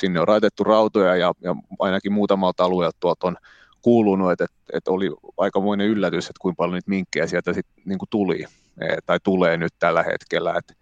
[0.00, 3.36] sinne on raitettu rautoja ja, ja ainakin muutamalta alueelta tuolta on
[3.82, 8.44] kuulunut, että, että, oli aikamoinen yllätys, että kuinka paljon niitä minkkejä sieltä sitten niin tuli
[8.80, 10.54] e, tai tulee nyt tällä hetkellä.
[10.58, 10.74] Että,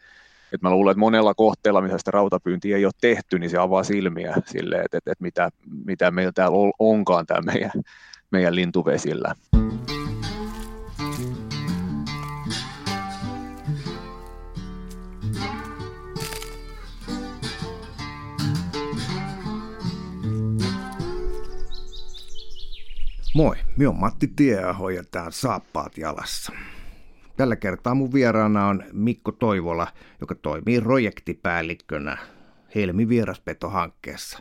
[0.52, 3.82] että mä luulen, että monella kohteella, missä sitä rautapyyntiä ei ole tehty, niin se avaa
[3.82, 5.50] silmiä sille, että, että, että mitä,
[5.84, 7.82] mitä meillä täällä onkaan täällä meidän,
[8.30, 9.34] meidän lintuvesillä.
[23.38, 26.52] Moi, minä on Matti Tieaho ja tämä on Saappaat jalassa.
[27.36, 29.86] Tällä kertaa mun vieraana on Mikko Toivola,
[30.20, 32.18] joka toimii projektipäällikkönä
[32.74, 34.38] Helmi Vieraspeto-hankkeessa.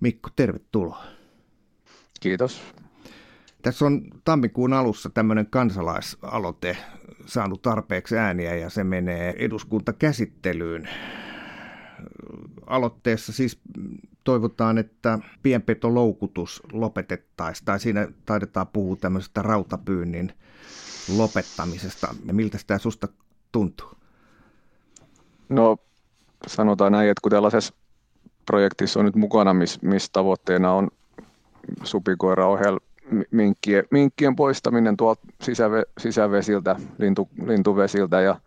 [0.00, 1.04] Mikko, tervetuloa.
[2.20, 2.62] Kiitos.
[3.62, 6.76] Tässä on tammikuun alussa tämmöinen kansalaisaloite
[7.26, 10.88] saanut tarpeeksi ääniä ja se menee eduskuntakäsittelyyn.
[12.66, 13.60] Aloitteessa siis
[14.24, 20.32] toivotaan, että pienpetoloukutus lopetettaisiin, tai siinä taidetaan puhua tämmöisestä rautapyynnin
[21.16, 22.14] lopettamisesta.
[22.32, 23.08] Miltä tämä susta
[23.52, 23.90] tuntuu?
[25.48, 25.76] No
[26.46, 27.74] sanotaan näin, että kun tällaisessa
[28.46, 30.88] projektissa on nyt mukana, missä mis tavoitteena on
[31.82, 32.80] supikoira ohel
[33.30, 38.40] minkkien, minkkien poistaminen tuolta sisäve, sisävesiltä, lintu, lintuvesiltä ja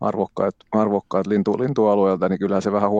[0.00, 2.90] arvokkaat, arvokkaat lintu, lintualueelta, niin kyllä se vähän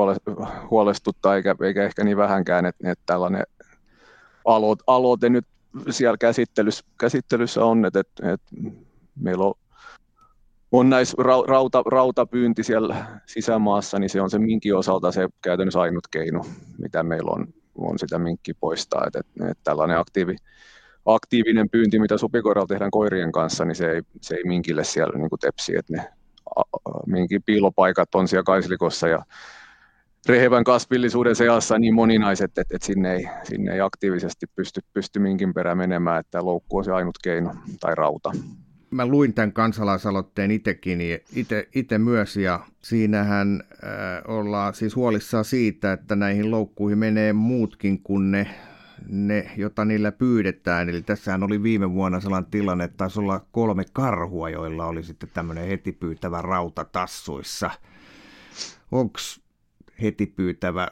[0.70, 3.42] huolestuttaa, eikä, eikä ehkä niin vähänkään, että, että tällainen
[4.44, 5.46] aloite, aloite nyt
[5.90, 8.50] siellä käsittelyssä, käsittelyssä on, että, että, että
[9.20, 9.54] meillä on,
[10.72, 16.06] on näissä rauta, rautapyynti siellä sisämaassa, niin se on se minkin osalta se käytännössä ainut
[16.10, 16.44] keino,
[16.78, 19.04] mitä meillä on, on sitä minkki poistaa.
[19.06, 20.36] Että, että, että tällainen aktiivi,
[21.06, 25.28] aktiivinen pyynti, mitä supikoiralla tehdään koirien kanssa, niin se ei, se ei minkille siellä niin
[25.40, 26.12] tepsi, että ne
[27.06, 29.24] minkin piilopaikat on siellä Kaislikossa ja
[30.28, 35.54] rehevän kasvillisuuden seassa niin moninaiset, että, että sinne, ei, sinne ei aktiivisesti pysty, pysty minkin
[35.54, 38.32] perä menemään, että loukku on se ainut keino tai rauta.
[38.90, 40.98] Mä luin tämän kansalaisaloitteen itsekin,
[41.74, 43.90] itse myös, ja siinähän äh,
[44.28, 48.46] ollaan siis huolissaan siitä, että näihin loukkuihin menee muutkin kuin ne
[49.08, 50.88] ne, jota niillä pyydetään.
[50.88, 55.28] Eli tässähän oli viime vuonna sellainen tilanne, että taisi olla kolme karhua, joilla oli sitten
[55.34, 57.70] tämmöinen heti pyytävä rauta tassuissa.
[58.92, 59.18] Onko
[60.02, 60.88] heti pyytävä,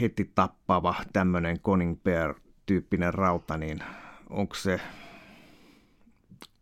[0.00, 3.78] heti tappava tämmöinen Conning Bear-tyyppinen rauta, niin
[4.30, 4.80] onko se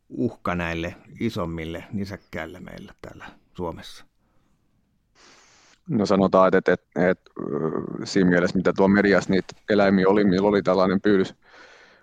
[0.09, 3.26] uhka näille isommille nisäkkäille meillä täällä
[3.56, 4.14] Suomessa?
[5.89, 7.31] No sanotaan, että, että, että,
[8.05, 11.34] siinä mielessä, mitä tuo mediassa niitä eläimiä oli, millä oli tällainen pyydys,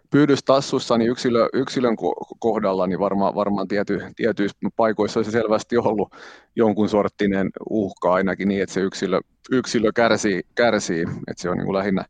[0.09, 1.95] pyydys tassussa, niin yksilö, yksilön
[2.39, 6.15] kohdalla niin varmaan, varmaan tiety, tietyissä paikoissa olisi selvästi ollut
[6.55, 9.19] jonkun sorttinen uhka ainakin niin, että se yksilö,
[9.51, 11.01] yksilö kärsii, kärsii.
[11.01, 12.05] että se on niin kuin lähinnä,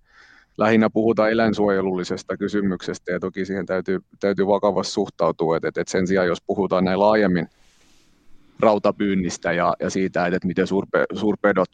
[0.57, 6.27] lähinnä puhutaan eläinsuojelullisesta kysymyksestä ja toki siihen täytyy, täytyy vakavasti suhtautua, että, että sen sijaan
[6.27, 7.47] jos puhutaan näin laajemmin
[8.61, 11.69] rautapyynnistä ja, ja siitä, että miten suurpe, suurpedot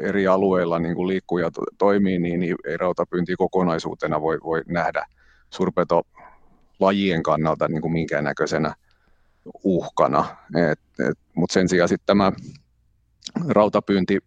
[0.00, 4.62] eri alueilla niin kuin liikkuu ja to, toimii, niin, niin ei rautapyynti kokonaisuutena voi, voi
[4.66, 5.06] nähdä
[5.50, 8.74] suurpetolajien kannalta niin kuin minkäännäköisenä
[9.64, 10.36] uhkana.
[11.34, 12.32] Mutta sen sijaan sitten tämä
[13.48, 14.18] rautapyynti,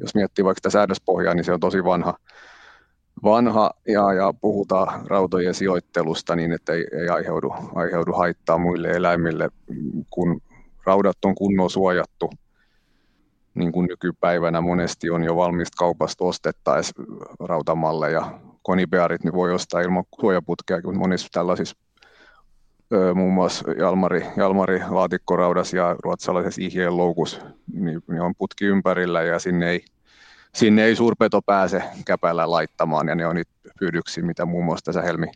[0.00, 2.14] jos miettii vaikka sitä säädöspohjaa, niin se on tosi vanha,
[3.22, 9.50] vanha ja, ja puhutaan rautojen sijoittelusta niin, että ei, ei aiheudu, aiheudu haittaa muille eläimille,
[10.10, 10.40] kun
[10.86, 12.30] raudat on kunnon suojattu,
[13.54, 17.02] niin kuin nykypäivänä monesti on jo valmista kaupasta ostettaessa
[17.40, 18.40] rautamalleja.
[18.62, 21.76] Konibearit niin voi ostaa ilman suojaputkea, mutta monissa tällaisissa
[23.14, 27.40] muun muassa Jalmari, Jalmari laatikkoraudas ja ruotsalaisessa ihjeen loukus,
[27.72, 29.84] niin, niin on putki ympärillä ja sinne ei,
[30.54, 35.02] sinne ei suurpeto pääse käpällä laittamaan ja ne on nyt pyydyksiä, mitä muun muassa tässä
[35.02, 35.26] Helmi,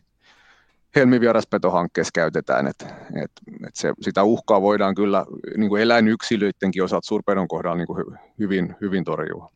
[0.96, 2.86] helmivieraspeto-hankkeessa käytetään, että
[3.24, 3.30] et,
[3.68, 5.26] et se, sitä uhkaa voidaan kyllä
[5.56, 8.04] niin kuin eläinyksilöidenkin osalta suurpedon kohdalla niin kuin
[8.38, 9.52] hyvin, hyvin torjua.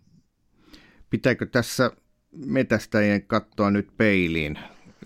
[1.10, 1.90] Pitääkö tässä
[2.46, 4.58] metästäjien katsoa nyt peiliin?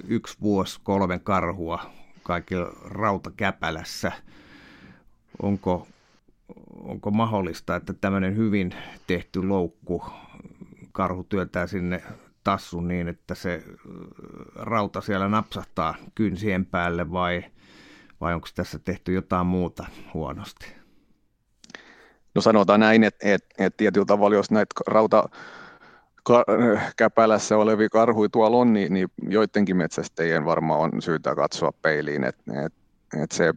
[0.08, 1.90] Yksi vuosi, kolme karhua
[2.22, 4.12] kaikilla rautakäpälässä.
[5.42, 5.86] Onko,
[6.80, 8.74] onko mahdollista, että tämmöinen hyvin
[9.06, 10.04] tehty loukku
[10.92, 12.02] karhu työntää sinne
[12.46, 13.62] tassun niin, että se
[14.54, 17.44] rauta siellä napsahtaa kynsien päälle vai,
[18.20, 20.66] vai onko tässä tehty jotain muuta huonosti?
[22.34, 25.28] No sanotaan näin, että, että, että tietyllä tavalla, jos näitä rauta
[26.96, 32.64] käpälässä olevia karhuja tuolla on, niin, niin joidenkin metsästäjien varmaan on syytä katsoa peiliin, että,
[32.66, 32.78] että,
[33.22, 33.54] että se,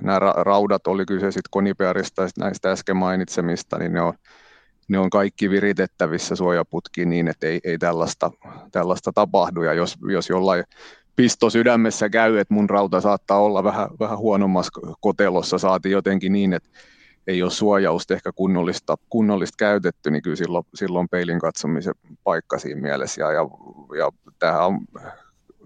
[0.00, 4.14] nämä raudat, oli kyse sitten konipearista näistä äsken mainitsemista, niin ne on
[4.88, 8.30] ne on kaikki viritettävissä suojaputkiin niin, että ei, ei tällaista,
[8.72, 9.62] tällaista tapahdu.
[9.62, 10.64] Ja jos, jos jollain
[11.16, 16.52] pisto sydämessä käy, että mun rauta saattaa olla vähän, vähän huonommassa kotelossa, saati jotenkin niin,
[16.52, 16.68] että
[17.26, 21.94] ei ole suojausta ehkä kunnollista, kunnollista käytetty, niin kyllä silloin, silloin peilin katsomisen
[22.24, 23.20] paikka siinä mielessä.
[23.20, 23.40] Ja, ja,
[23.98, 24.80] ja tämähän on,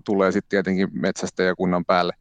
[0.05, 2.13] tulee sitten tietenkin metsästäjäkunnan päälle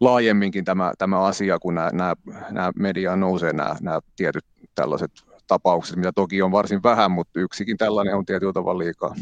[0.00, 2.14] laajemminkin tämä, tämä asia, kun nämä, nämä,
[2.50, 4.44] nämä mediaan nousee nämä, nämä tietyt
[4.74, 5.10] tällaiset
[5.46, 9.14] tapaukset, mitä toki on varsin vähän, mutta yksikin tällainen on tietyllä tavalla liikaa.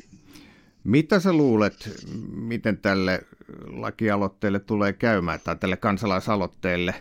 [0.84, 1.90] Mitä sä luulet,
[2.34, 3.20] miten tälle
[3.66, 6.94] lakialoitteelle tulee käymään tai tälle kansalaisaloitteelle?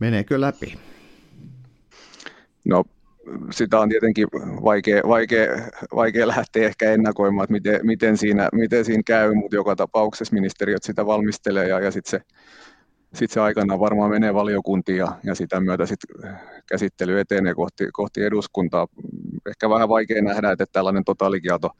[0.00, 0.78] Meneekö läpi?
[2.64, 2.84] No
[3.50, 4.26] sitä on tietenkin
[4.64, 5.46] vaikea, vaikea,
[5.94, 10.82] vaikea lähteä ehkä ennakoimaan, että miten, miten, siinä, miten siinä käy, mutta joka tapauksessa ministeriöt
[10.82, 12.20] sitä valmistelee ja, ja sitten se,
[13.14, 16.00] sit se aikanaan varmaan menee valiokuntiin ja, ja sitä myötä sit
[16.66, 18.86] käsittely etenee kohti, kohti eduskuntaa.
[19.48, 21.70] Ehkä vähän vaikea nähdä, että tällainen totaalikielto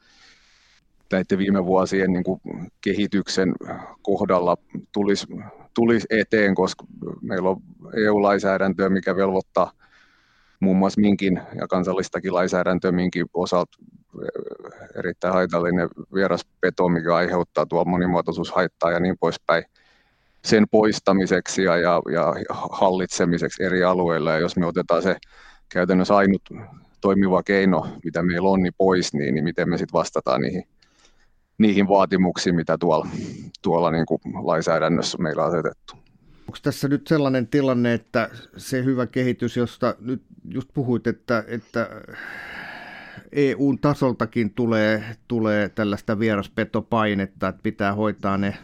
[1.11, 2.41] näiden viime vuosien niin kuin
[2.81, 3.53] kehityksen
[4.01, 4.57] kohdalla
[4.91, 5.27] tulisi,
[5.73, 6.85] tulisi eteen, koska
[7.21, 7.61] meillä on
[7.95, 9.71] EU-lainsäädäntöä, mikä velvoittaa–
[10.59, 13.77] muun muassa minkin ja kansallistakin lainsäädäntöä minkin osalta
[14.95, 19.63] erittäin haitallinen vieraspeto, mikä aiheuttaa tuolla monimuotoisuushaittaa ja niin poispäin
[20.45, 24.31] sen poistamiseksi ja, ja, ja hallitsemiseksi eri alueilla.
[24.31, 25.17] Ja jos me otetaan se
[25.69, 26.41] käytännössä ainut
[27.01, 30.63] toimiva keino, mitä meillä on, niin pois, niin, niin miten me sitten vastataan niihin,
[31.57, 33.07] niihin vaatimuksiin, mitä tuolla,
[33.61, 35.95] tuolla niin kuin lainsäädännössä meillä on asetettu.
[36.47, 41.89] Onko tässä nyt sellainen tilanne, että se hyvä kehitys, josta nyt just puhuit, että, että
[43.31, 48.57] EUn tasoltakin tulee, tulee tällaista vieraspetopainetta, että pitää hoitaa ne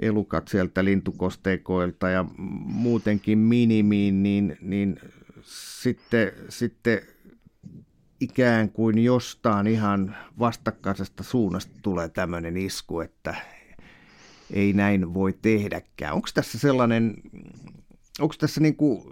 [0.00, 2.24] elukat sieltä lintukosteikoilta ja
[2.64, 5.00] muutenkin minimiin, niin, niin
[5.42, 7.00] sitten, sitten
[8.20, 13.34] ikään kuin jostain ihan vastakkaisesta suunnasta tulee tämmöinen isku, että
[14.52, 16.14] ei näin voi tehdäkään.
[16.14, 17.14] Onko tässä sellainen,
[18.20, 19.02] onko tässä niin kuin,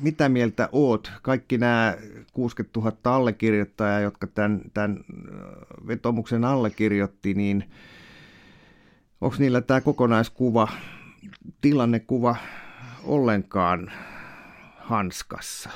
[0.00, 1.12] mitä mieltä oot?
[1.22, 1.96] Kaikki nämä
[2.32, 5.04] 60 000 allekirjoittajaa, jotka tämän, tämän
[5.86, 7.64] vetomuksen allekirjoitti, niin
[9.20, 10.68] onko niillä tämä kokonaiskuva,
[11.60, 12.36] tilannekuva
[13.04, 13.92] ollenkaan
[14.76, 15.70] hanskassa?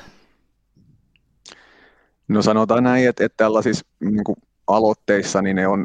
[2.28, 4.36] No sanotaan näin, että, että tällaisissa niin kuin
[4.66, 5.84] aloitteissa, niin ne on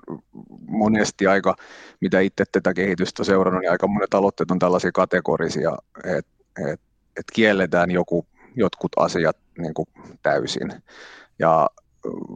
[0.68, 1.56] monesti aika,
[2.02, 5.72] mitä itse tätä kehitystä seurannut, niin aika monet aloitteet on tällaisia kategorisia,
[6.04, 6.32] että
[6.74, 6.82] et,
[7.20, 9.88] et kielletään joku, jotkut asiat niin kuin
[10.24, 10.74] täysin.
[11.40, 11.70] Ja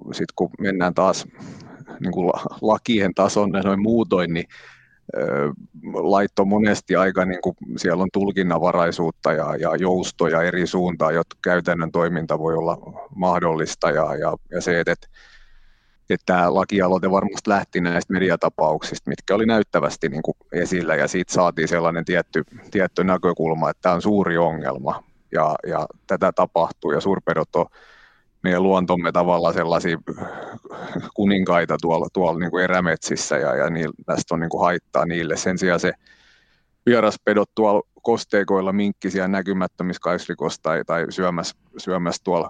[0.05, 1.27] sitten kun mennään taas
[1.99, 4.45] niin kuin lakien tason noin muutoin, niin
[5.93, 11.91] laitto monesti aika, niin kuin siellä on tulkinnanvaraisuutta ja, ja joustoja eri suuntaan, jotta käytännön
[11.91, 12.77] toiminta voi olla
[13.15, 15.07] mahdollista ja, ja, ja se, että
[16.09, 21.33] että tämä lakialoite varmasti lähti näistä mediatapauksista, mitkä oli näyttävästi niin kuin esillä, ja siitä
[21.33, 27.01] saatiin sellainen tietty, tietty näkökulma, että tämä on suuri ongelma, ja, ja tätä tapahtuu, ja
[27.01, 27.65] suurpedot on
[28.43, 29.97] meidän luontomme tavalla sellaisia
[31.13, 35.37] kuninkaita tuolla, tuolla niin kuin erämetsissä, ja, ja niillä, tästä on niin kuin haittaa niille.
[35.37, 35.93] Sen sijaan se
[36.85, 42.49] vieraspedot tuolla kosteikoilla minkkisiä näkymättömissä kaisrikossa tai, tai syömässä, syömässä tuolla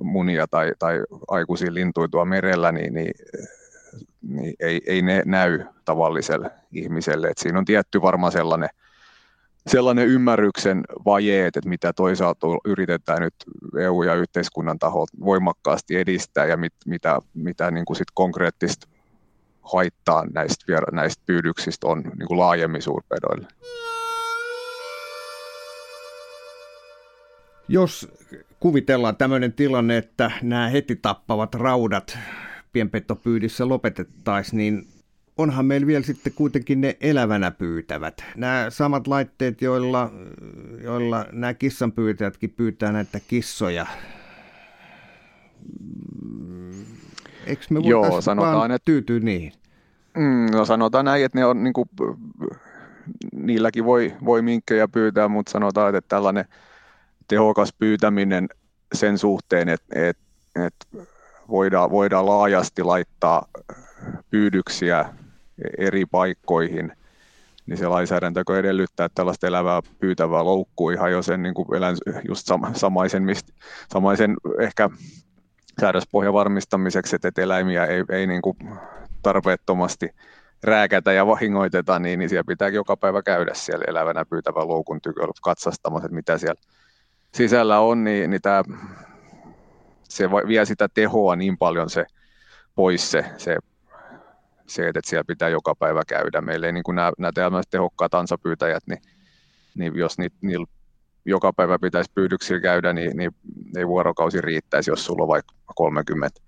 [0.00, 3.14] munia tai, tai aikuisia lintuja tuolla merellä, niin, niin,
[4.28, 7.28] niin ei, ei ne näy tavalliselle ihmiselle.
[7.28, 8.68] Et siinä on tietty varmaan sellainen,
[9.66, 13.34] sellainen ymmärryksen vajeet, että mitä toisaalta yritetään nyt
[13.78, 18.88] EU- ja yhteiskunnan taholta voimakkaasti edistää ja mit, mitä, mitä niin kuin sit konkreettista
[19.62, 23.48] haittaa näistä, näistä pyydyksistä on niin kuin laajemmin suurpedoille.
[27.68, 28.08] Jos
[28.60, 32.18] kuvitellaan tämmöinen tilanne, että nämä heti tappavat raudat
[32.72, 34.95] pienpettopyydissä lopetettaisiin, niin
[35.38, 38.24] onhan meillä vielä sitten kuitenkin ne elävänä pyytävät.
[38.36, 40.10] Nämä samat laitteet, joilla,
[40.82, 43.86] joilla nämä kissanpyytäjätkin pyytää näitä kissoja.
[47.46, 48.84] Eikö me Joo, sanotaan, vaan että...
[48.84, 49.52] tyytyä niihin?
[50.16, 51.88] Mm, no sanotaan näin, että ne on, niin kuin,
[53.32, 56.44] niilläkin voi, voi minkkejä pyytää, mutta sanotaan, että tällainen
[57.28, 58.48] tehokas pyytäminen
[58.94, 60.22] sen suhteen, että, että,
[60.66, 61.06] että
[61.48, 63.46] voidaan, voidaan laajasti laittaa
[64.30, 65.04] pyydyksiä
[65.78, 66.92] eri paikkoihin,
[67.66, 71.96] niin se lainsäädäntö edellyttää että tällaista elävää pyytävää loukkua ihan jo sen niin kuin elän,
[72.28, 73.48] just sama, samaisen, mist,
[73.92, 74.90] samaisen ehkä
[75.80, 78.56] säädöspohjan varmistamiseksi, että eläimiä ei, ei niin kuin
[79.22, 80.08] tarpeettomasti
[80.62, 85.32] rääkätä ja vahingoiteta, niin, niin siellä pitää joka päivä käydä siellä elävänä pyytävän loukun tyköllä
[85.42, 86.60] katsastamassa, että mitä siellä
[87.34, 88.62] sisällä on, niin, niin tämä
[90.02, 92.06] se vie sitä tehoa niin paljon se
[92.74, 93.58] pois se, se,
[94.66, 96.40] se että siellä pitää joka päivä käydä.
[96.40, 99.02] Meillä ei niin kuin nämä, nämä tehokkaat ansapyytäjät, niin,
[99.74, 100.66] niin jos niillä
[101.24, 103.30] joka päivä pitäisi pyydyksillä käydä, niin, niin
[103.76, 106.40] ei vuorokausi riittäisi, jos sulla on vaikka 30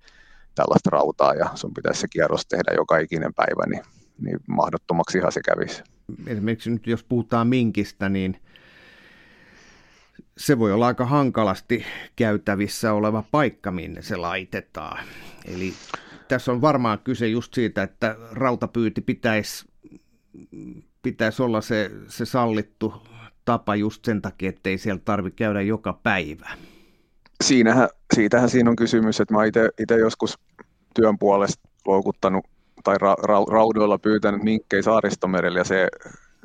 [0.55, 3.83] tällaista rautaa ja sun pitäisi se kierros tehdä joka ikinen päivä, niin,
[4.21, 5.83] niin mahdottomaksi ihan se kävisi.
[6.27, 8.41] Esimerkiksi nyt jos puhutaan minkistä, niin
[10.37, 11.85] se voi olla aika hankalasti
[12.15, 15.03] käytävissä oleva paikka, minne se laitetaan.
[15.45, 15.73] Eli
[16.29, 19.65] tässä on varmaan kyse just siitä, että rautapyyti pitäisi,
[21.01, 22.93] pitäisi olla se, se sallittu
[23.45, 26.49] tapa just sen takia, että ei siellä tarvitse käydä joka päivä.
[27.43, 29.45] Siinähän, siitähän siinä on kysymys, että mä
[29.79, 30.39] itse joskus
[30.95, 32.45] työn puolesta loukuttanut
[32.83, 35.87] tai ra, ra, raudoilla pyytänyt minkkei saaristomerellä ja se,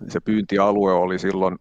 [0.08, 1.58] se pyyntialue oli silloin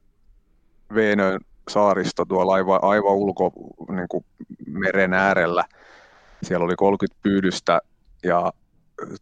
[0.96, 1.39] Veenön
[1.70, 3.51] saaristo tuolla aivan, aivan ulko
[3.89, 4.25] niin kuin
[4.68, 5.63] meren äärellä.
[6.44, 7.82] Siellä oli 30 pyydystä
[8.24, 8.51] ja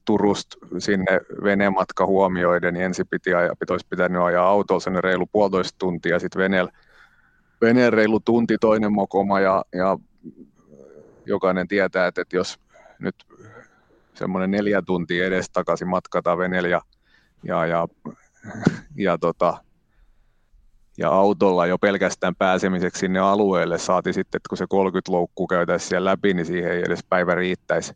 [0.05, 5.75] Turusta sinne venematka huomioiden, niin ensin piti ajaa, olisi pitänyt ajaa autolla sinne reilu puolitoista
[5.79, 6.72] tuntia, sitten veneellä
[7.62, 9.98] veneen reilu tunti toinen mokoma ja, ja
[11.25, 12.60] jokainen tietää, että, että jos
[13.00, 13.15] nyt
[14.13, 16.81] semmoinen neljä tuntia edes takaisin matkata veneellä ja,
[17.43, 17.88] ja, ja,
[18.96, 19.63] ja, tota,
[20.98, 25.89] ja autolla jo pelkästään pääsemiseksi sinne alueelle saati sitten, että kun se 30 loukkuu käytäisiin
[25.89, 27.93] siellä läpi, niin siihen ei edes päivä riittäisi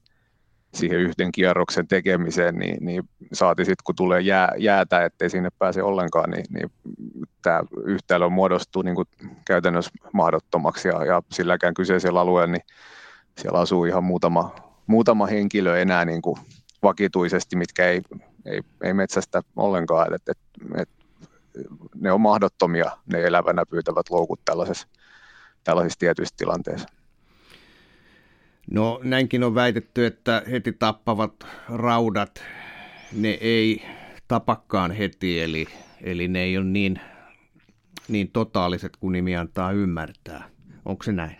[0.75, 3.03] siihen yhden kierroksen tekemiseen, niin, niin
[3.33, 6.71] saati sitten, kun tulee jää, jäätä, ettei sinne pääse ollenkaan, niin, niin
[7.41, 9.07] tämä yhtälö muodostuu niin kuin
[9.47, 12.63] käytännössä mahdottomaksi ja, ja silläkään kyseisellä alueella, niin
[13.37, 14.55] siellä asuu ihan muutama,
[14.87, 16.37] muutama henkilö enää niin kuin
[16.83, 18.01] vakituisesti, mitkä ei,
[18.45, 20.37] ei, ei metsästä ollenkaan, että et,
[20.81, 20.89] et,
[21.95, 24.87] ne on mahdottomia, ne elävänä pyytävät loukut tällaisessa,
[25.63, 26.87] tällaisissa tietyissä tilanteissa.
[28.71, 31.33] No näinkin on väitetty, että heti tappavat
[31.69, 32.43] raudat,
[33.11, 33.83] ne ei
[34.27, 35.65] tapakkaan heti, eli,
[36.01, 36.99] eli ne ei ole niin,
[38.07, 40.49] niin totaaliset kuin nimi antaa ymmärtää.
[40.85, 41.37] Onko se näin?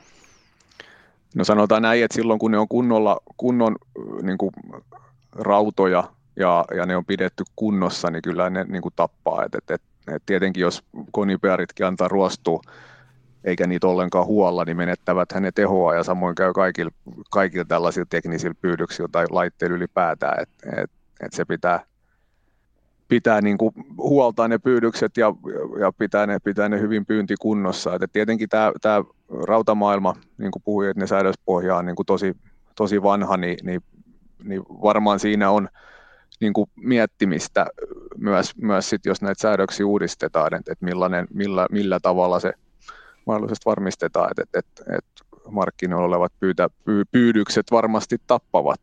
[1.35, 3.75] No sanotaan näin, että silloin kun ne on kunnolla, kunnon
[4.21, 4.51] niin kuin,
[5.31, 6.03] rautoja
[6.35, 9.43] ja, ja ne on pidetty kunnossa, niin kyllä ne niin kuin, tappaa.
[9.43, 9.81] Et, et, et,
[10.15, 12.61] et tietenkin jos konipearitkin antaa ruostua
[13.45, 16.91] eikä niitä ollenkaan huolla, niin menettävät hänet tehoa ja samoin käy kaikilla,
[17.31, 21.79] kaikilla tällaisilla teknisillä pyydyksillä tai laitteilla ylipäätään, että et, et se pitää,
[23.07, 25.33] pitää niin kuin huoltaa ne pyydykset ja,
[25.79, 27.95] ja pitää, ne, pitää ne hyvin pyyntikunnossa.
[27.95, 29.03] Et tietenkin tämä, tämä
[29.47, 32.37] rautamaailma, niin kuin puhuin, että ne säädöspohja on niin kuin tosi,
[32.75, 33.81] tosi vanha, niin, niin,
[34.43, 35.69] niin varmaan siinä on
[36.39, 37.65] niin kuin miettimistä
[38.17, 42.53] myös, myös sit, jos näitä säädöksiä uudistetaan, että, että millainen, millä, millä tavalla se
[43.25, 48.79] mahdollisesti varmistetaan, että, että, että, markkinoilla olevat pyytä, pyy, pyydykset varmasti tappavat.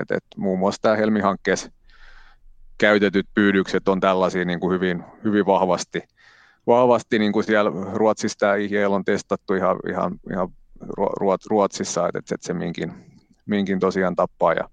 [0.00, 1.70] Et, et muun muassa tämä Helmi-hankkeessa
[2.78, 6.02] käytetyt pyydykset on tällaisia niin kuin hyvin, hyvin vahvasti,
[6.66, 10.48] vahvasti niin kuin siellä Ruotsissa tämä IHL on testattu ihan, ihan, ihan
[11.50, 12.92] Ruotsissa, että, että se minkin,
[13.46, 14.68] minkin tosiaan tappaa ja,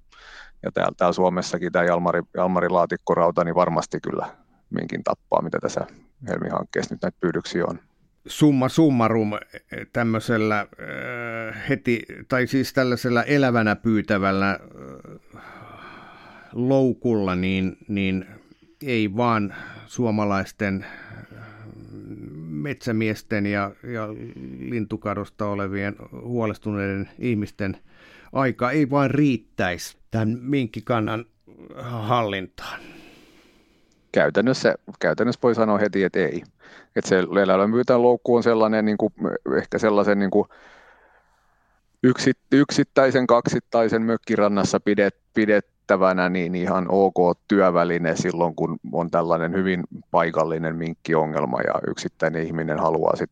[0.63, 4.27] ja täällä, täällä Suomessakin tämä Jalmari, Jalmari laatikkorauta niin varmasti kyllä
[4.69, 5.87] minkin tappaa, mitä tässä
[6.27, 7.79] Helmi-hankkeessa nyt näitä pyydyksiä on
[8.27, 9.31] summa summarum
[9.93, 15.41] tämmöisellä äh, heti, tai siis tällaisella elävänä pyytävällä äh,
[16.53, 18.25] loukulla, niin, niin
[18.85, 19.55] ei vaan
[19.85, 20.85] suomalaisten
[22.37, 24.07] metsämiesten ja, ja
[24.59, 27.77] lintukadosta olevien huolestuneiden ihmisten
[28.33, 31.25] aika ei vain riittäisi tämän minkkikannan
[31.83, 32.96] hallintaan.
[34.11, 36.43] Käytännössä, käytännössä voi sanoa heti, että ei.
[36.95, 39.13] Että se eläinläämyytään loukku on sellainen, niin kuin,
[39.57, 40.47] ehkä sellaisen niin kuin
[42.51, 50.75] yksittäisen, kaksittaisen mökkirannassa pidet, pidettävänä niin ihan ok työväline silloin, kun on tällainen hyvin paikallinen
[50.75, 53.31] minkkiongelma ja yksittäinen ihminen haluaa sit,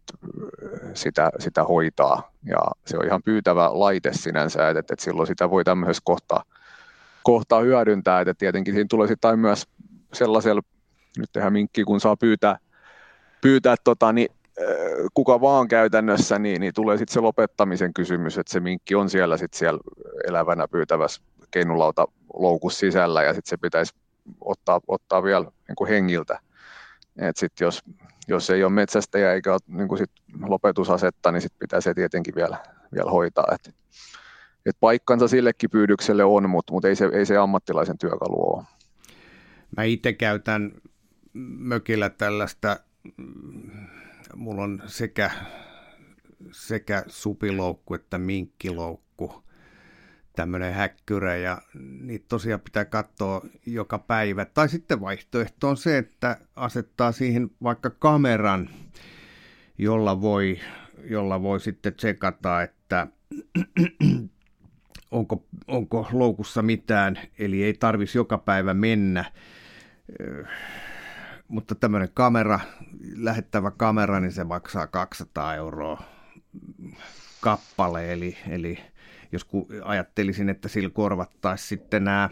[0.94, 2.32] sitä, sitä hoitaa.
[2.46, 6.44] Ja se on ihan pyytävä laite sinänsä, että, että silloin sitä voi tämmöisessä kohtaa,
[7.24, 8.22] kohtaa hyödyntää.
[8.22, 9.68] Että tietenkin siinä tulee sitten myös
[10.16, 10.62] sellaisella,
[11.18, 12.58] nyt tehdään minkki, kun saa pyytää
[13.46, 14.28] pyytää tota, niin,
[15.14, 19.38] kuka vaan käytännössä, niin, niin tulee sitten se lopettamisen kysymys, että se minkki on siellä
[19.38, 19.80] sit siellä
[20.28, 23.94] elävänä pyytävässä keinulauta loukus sisällä ja sitten se pitäisi
[24.42, 26.40] ottaa, ottaa vielä niin kuin hengiltä.
[27.18, 27.84] Et sit jos,
[28.28, 32.36] jos ei ole metsästäjä eikä ole niin kuin sit lopetusasetta, niin sitten pitää se tietenkin
[32.36, 32.58] vielä,
[32.94, 33.46] vielä hoitaa.
[33.52, 33.76] Et,
[34.66, 38.64] et paikkansa sillekin pyydykselle on, mutta mut ei, se, ei se ammattilaisen työkalu ole.
[39.78, 40.72] Mä itse käytän
[41.34, 42.80] mökillä tällaista
[44.36, 45.32] mulla on sekä,
[46.52, 49.06] sekä supiloukku että minkkiloukku.
[50.36, 51.62] tämmöinen häkkyrä ja
[52.02, 54.46] niitä tosiaan pitää katsoa joka päivä.
[54.46, 58.70] Tai sitten vaihtoehto on se, että asettaa siihen vaikka kameran,
[59.78, 60.60] jolla voi,
[61.04, 63.08] jolla voi sitten tsekata, että
[65.12, 69.26] onko, onko loukussa mitään, eli ei tarvitsisi joka päivä mennä.
[71.48, 72.60] Mutta tämmöinen kamera,
[73.16, 76.04] lähettävä kamera, niin se maksaa 200 euroa
[77.42, 78.78] kappale, eli, eli
[79.32, 79.48] jos
[79.84, 82.30] ajattelisin, että sillä korvattaisiin sitten nämä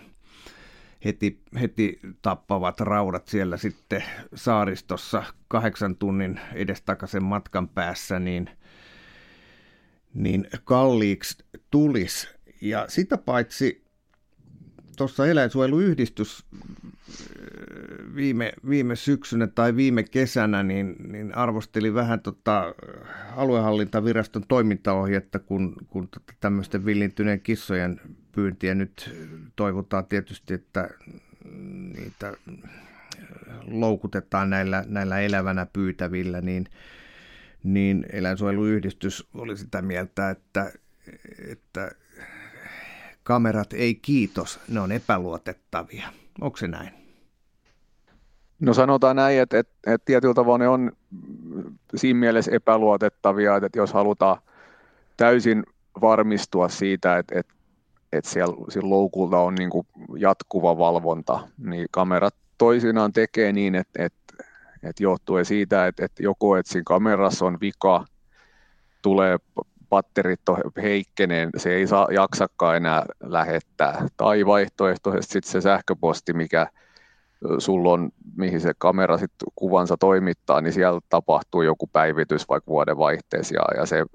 [1.06, 4.04] heti, heti tappavat raudat siellä sitten
[4.36, 8.50] saaristossa kahdeksan tunnin edestakaisen matkan päässä, niin,
[10.14, 12.28] niin kalliiksi tulisi.
[12.62, 13.83] Ja sitä paitsi
[14.98, 16.46] tuossa eläinsuojeluyhdistys
[18.16, 22.76] viime, viime syksynä tai viime kesänä niin, niin arvosteli vähän tota
[23.36, 29.16] aluehallintaviraston toimintaohjetta, kun, kun tota tämmöisten villintyneen kissojen pyyntiä nyt
[29.56, 30.90] toivotaan tietysti, että
[31.98, 32.34] niitä
[33.68, 36.66] loukutetaan näillä, näillä elävänä pyytävillä, niin,
[37.64, 40.72] niin eläinsuojeluyhdistys oli sitä mieltä, että,
[41.48, 41.92] että
[43.24, 46.08] kamerat ei kiitos, ne on epäluotettavia.
[46.42, 46.94] Onko se näin?
[48.60, 50.92] No sanotaan näin, että, että, että tietyllä tavalla ne on
[51.96, 54.38] siinä mielessä epäluotettavia, että jos halutaan
[55.18, 55.64] täysin
[56.02, 57.54] varmistua siitä, että, että,
[58.12, 59.88] että siellä, siellä loukulta on niin kuin
[60.18, 64.44] jatkuva valvonta, niin kamerat toisinaan tekee niin, että, että,
[64.84, 68.06] että johtuen siitä, että, että joko että siinä kamerassa on vika,
[69.02, 69.38] tulee
[69.94, 76.68] patterit on heikkeneen, se ei saa jaksakaan enää lähettää, tai vaihtoehtoisesti sitten se sähköposti, mikä
[77.58, 82.98] sulla on, mihin se kamera sitten kuvansa toimittaa, niin siellä tapahtuu joku päivitys vaikka vuoden
[82.98, 84.06] vaihteessa ja, se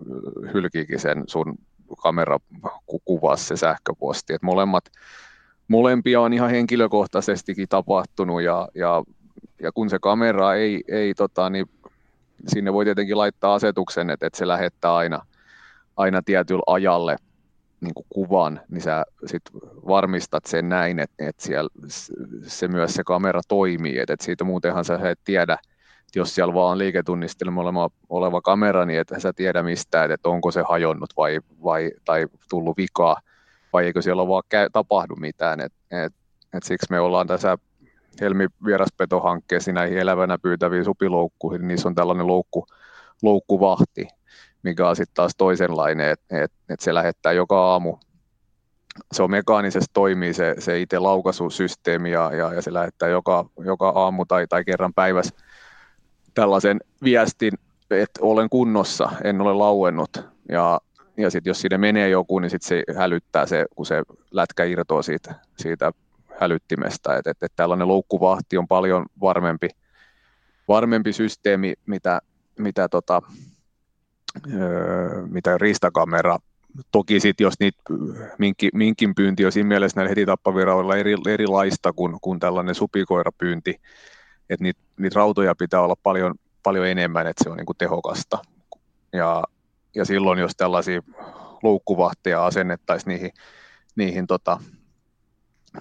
[0.54, 1.58] hylkiikin sen sun
[2.02, 4.35] kamerakuvassa se sähköposti.
[4.35, 4.85] Et molemmat,
[5.68, 9.02] molempia on ihan henkilökohtaisestikin tapahtunut ja, ja,
[9.62, 11.66] ja kun se kamera ei, ei tota, niin
[12.46, 15.26] sinne voi tietenkin laittaa asetuksen, että, että se lähettää aina,
[15.98, 17.16] aina tietyllä ajalle–
[17.80, 19.42] niin kuin kuvan, niin sä sit
[19.88, 21.70] varmistat sen näin, että, että siellä
[22.42, 26.54] se myös se kamera toimii, että, että siitä muutenhan sä et tiedä, että jos siellä
[26.54, 31.40] vaan on liiketunnistelma oleva, kamera, niin että sä tiedä mistään, että onko se hajonnut vai,
[31.64, 33.16] vai, tai tullut vikaa,
[33.72, 36.12] vai eikö siellä vaan käy, tapahdu mitään, että et,
[36.54, 37.58] et siksi me ollaan tässä
[38.20, 42.66] Helmi vieraspetohankkeessa näihin elävänä pyytäviin supiloukkuihin, niin niissä on tällainen loukku,
[43.22, 44.08] loukkuvahti,
[44.68, 47.96] mikä on sitten taas toisenlainen, että et, et se lähettää joka aamu.
[49.12, 53.88] Se on mekaanisesti toimii se, se itse laukaisusysteemi ja, ja, ja se lähettää joka, joka
[53.88, 55.37] aamu tai, tai kerran päivässä
[56.35, 57.52] tällaisen viestin,
[57.90, 60.11] että olen kunnossa, en ole lauennut.
[60.48, 60.81] Ja,
[61.16, 65.02] ja sitten jos sinne menee joku, niin sitten se hälyttää se, kun se lätkä irtoaa
[65.02, 65.92] siitä, siitä
[66.40, 67.16] hälyttimestä.
[67.16, 69.68] Että et, et tällainen loukkuvahti on paljon varmempi,
[70.68, 72.20] varmempi systeemi, mitä,
[72.59, 73.22] mitä tota,
[75.30, 76.38] mitä riistakamera.
[76.92, 77.82] Toki sitten jos niitä
[78.38, 83.80] minkin, minkin pyynti on siinä mielessä näillä heti tappaviraudella eri, erilaista kuin, kuin tällainen supikoirapyynti,
[84.50, 88.38] että niitä, niitä rautoja pitää olla paljon, paljon enemmän, että se on niin kuin tehokasta.
[89.12, 89.44] Ja,
[89.94, 91.02] ja silloin, jos tällaisia
[91.62, 93.30] loukkuvahteja asennettaisiin niihin,
[93.96, 94.60] niihin tota,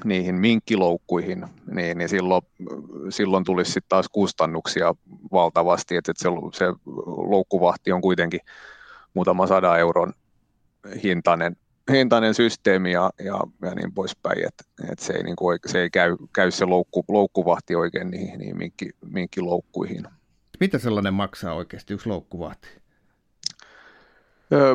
[0.04, 2.42] niihin minkkiloukkuihin, niin, niin silloin,
[3.10, 4.96] silloin tulisi sitten taas kustannuksia
[5.32, 6.66] valtavasti, että se, se
[7.06, 8.40] loukkuvahti on kuitenkin
[9.14, 10.14] muutama sadan euron
[11.04, 11.56] hintainen,
[11.92, 15.90] hintainen systeemi ja, ja, ja niin poispäin, että et se ei, niin kuin, se ei
[15.90, 20.08] käy, käy se loukku, loukkuvahti oikein niihin, niihin minkki, minkkiloukkuihin.
[20.60, 22.68] Mitä sellainen maksaa oikeasti yksi loukkuvahti?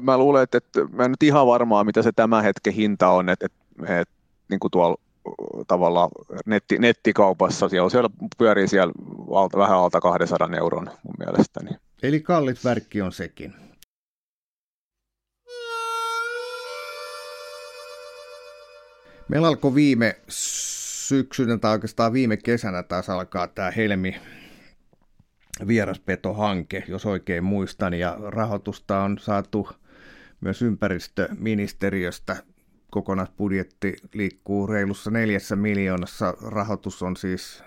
[0.02, 3.28] Mä luulen, että, että mä en nyt ihan varmaa, mitä se tämän hetken hinta on,
[3.28, 4.14] että, että, että
[4.50, 4.96] niin kuin tuolla
[5.68, 6.10] tavallaan
[6.46, 8.92] netti, nettikaupassa, siellä, siellä pyörii siellä
[9.30, 11.70] alta, vähän alta 200 euron mun mielestäni.
[12.02, 13.54] Eli kallit värkki on sekin.
[19.28, 24.20] Meillä alkoi viime syksynä tai oikeastaan viime kesänä taas alkaa tämä Helmi
[25.66, 29.68] vieraspetohanke, jos oikein muistan, ja rahoitusta on saatu
[30.40, 32.36] myös ympäristöministeriöstä
[32.92, 36.34] kokonaisbudjetti liikkuu reilussa neljässä miljoonassa.
[36.42, 37.62] Rahoitus on siis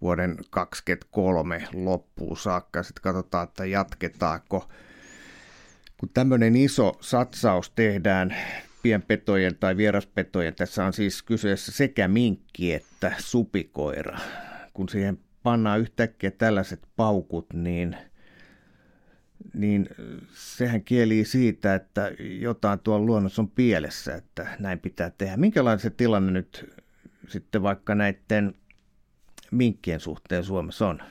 [0.00, 2.82] vuoden 2023 loppuun saakka.
[2.82, 4.68] Sitten katsotaan, että jatketaanko.
[5.96, 8.36] Kun tämmöinen iso satsaus tehdään
[8.82, 14.18] pienpetojen tai vieraspetojen, tässä on siis kyseessä sekä minkki että supikoira.
[14.74, 17.96] Kun siihen pannaan yhtäkkiä tällaiset paukut, niin
[19.54, 19.88] niin
[20.32, 25.36] sehän kieli siitä, että jotain tuolla luonnossa on pielessä, että näin pitää tehdä.
[25.36, 26.74] Minkälainen se tilanne nyt
[27.28, 28.54] sitten vaikka näiden
[29.50, 31.02] minkkien suhteen Suomessa on?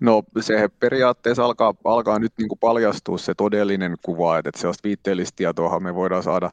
[0.00, 5.36] No se periaatteessa alkaa, alkaa nyt niin kuin paljastua se todellinen kuva, että sellaista viitteellistä
[5.36, 6.50] tietoa me voidaan saada,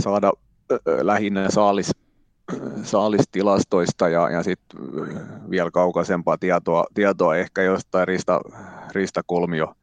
[0.00, 0.32] saada
[1.02, 1.90] lähinnä saalis,
[2.82, 4.80] saalistilastoista ja, ja sitten
[5.50, 8.40] vielä kaukaisempaa tietoa, tietoa ehkä jostain rista,
[8.92, 9.74] ristakolmio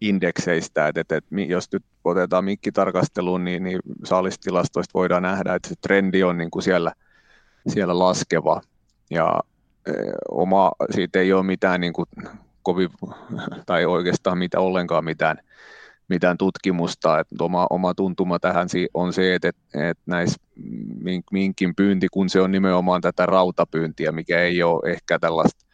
[0.00, 5.74] indekseistä, että, että, että jos nyt otetaan mikkitarkasteluun, niin, niin saalistilastoista voidaan nähdä, että se
[5.80, 6.92] trendi on niin kuin siellä,
[7.68, 8.60] siellä laskeva.
[9.10, 9.40] Ja
[9.86, 9.92] e,
[10.30, 12.06] oma, siitä ei ole mitään niin kuin
[12.62, 12.90] kovin,
[13.66, 15.38] tai oikeastaan mitä, ollenkaan mitään
[16.08, 17.18] mitään tutkimusta.
[17.18, 20.40] Että oma, oma tuntuma tähän on se, että, että, näissä
[21.32, 25.66] minkin pyynti, kun se on nimenomaan tätä rautapyyntiä, mikä ei ole ehkä tällaista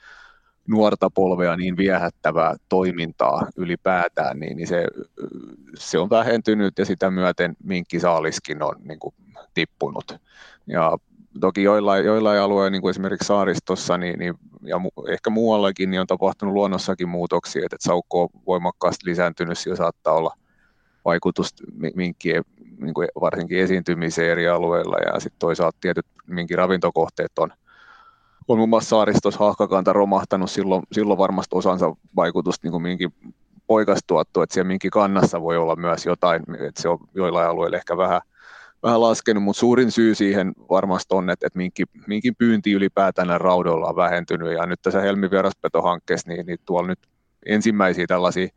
[0.69, 4.87] nuorta polvea niin viehättävää toimintaa ylipäätään, niin, niin se,
[5.79, 9.15] se on vähentynyt ja sitä myöten minkkisaaliskin on niin kuin,
[9.55, 10.17] tippunut.
[10.67, 10.99] Ja
[11.41, 16.01] toki joillain, joillain alueilla, niin kuin esimerkiksi saaristossa niin, niin, ja mu, ehkä muuallakin, niin
[16.01, 20.35] on tapahtunut luonnossakin muutoksia, että, että saukko on voimakkaasti lisääntynyt, sillä saattaa olla
[21.05, 21.55] vaikutus
[21.95, 22.45] minkkien
[22.79, 27.53] niin kuin varsinkin esiintymiseen eri alueilla, ja sitten toisaalta tietyt minkin ravintokohteet on,
[28.49, 33.15] on muun muassa saaristossa hahkakanta romahtanut, silloin, silloin varmasti osansa vaikutusta niin kuin minkin
[33.67, 37.97] poikastuottu, että siellä minkin kannassa voi olla myös jotain, että se on joillain alueilla ehkä
[37.97, 38.21] vähän–
[38.85, 43.89] vähän laskenut, mutta suurin syy siihen varmasti on, että, että minkin, minkin pyynti ylipäätään raudoilla
[43.89, 44.53] on vähentynyt.
[44.53, 46.99] Ja nyt tässä Helmi vieraspetohankkeessa, niin, niin tuolla nyt
[47.47, 48.49] ensimmäisiä tällaisia,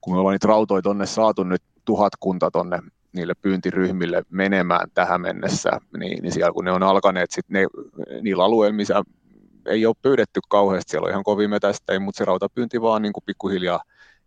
[0.00, 2.78] kun me ollaan niitä rautoja tonne saatu nyt tuhat kunta tonne
[3.12, 7.66] niille pyyntiryhmille menemään tähän mennessä, niin, niin siellä kun ne on alkaneet sit ne,
[8.22, 9.02] niillä alueilla, missä
[9.66, 13.24] ei ole pyydetty kauheasti, siellä on ihan kovin metästä, mutta se rautapyynti vaan niin kuin
[13.26, 13.82] pikkuhiljaa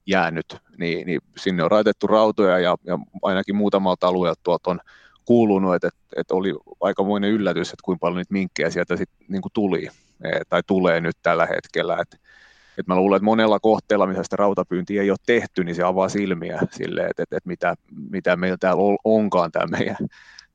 [0.06, 4.80] jäänyt, niin, niin sinne on raitettu rautoja ja, ja ainakin muutamalta alueelta tuolta on
[5.26, 9.52] kuulunut, että, että, oli aikamoinen yllätys, että kuinka paljon niitä minkkejä sieltä sit, niin kuin
[9.54, 9.88] tuli
[10.24, 11.98] e, tai tulee nyt tällä hetkellä.
[12.02, 12.18] Että,
[12.78, 16.10] että mä luulen, että monella kohteella, missä sitä rautapyyntiä ei ole tehty, niin se avaa
[16.10, 17.76] silmiä sille, että, että, että mitä,
[18.10, 19.98] mitä meillä täällä onkaan täällä meidän,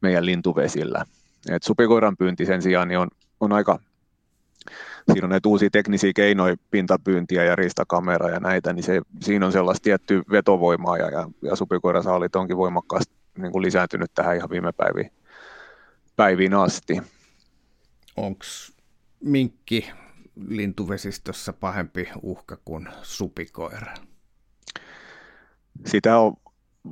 [0.00, 1.04] meidän lintuvesillä.
[1.50, 3.09] Et supikoiran pyynti sen sijaan niin on,
[3.40, 3.78] on aika,
[5.12, 9.52] siinä on näitä uusia teknisiä keinoja, pintapyyntiä ja ristakamera ja näitä, niin se, siinä on
[9.52, 14.73] sellaista tiettyä vetovoimaa ja, ja, ja supikoirasaalit onkin voimakkaasti niin kuin lisääntynyt tähän ihan viime
[14.73, 15.12] päiviin,
[16.16, 17.03] päiviin asti.
[18.16, 18.45] Onko
[19.21, 19.90] minkki
[20.49, 23.95] lintuvesistössä pahempi uhka kuin supikoira?
[25.87, 26.35] Sitä on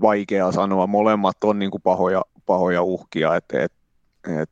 [0.00, 0.86] vaikea sanoa.
[0.86, 3.72] Molemmat on niin kuin pahoja, pahoja uhkia, että et,
[4.42, 4.50] et,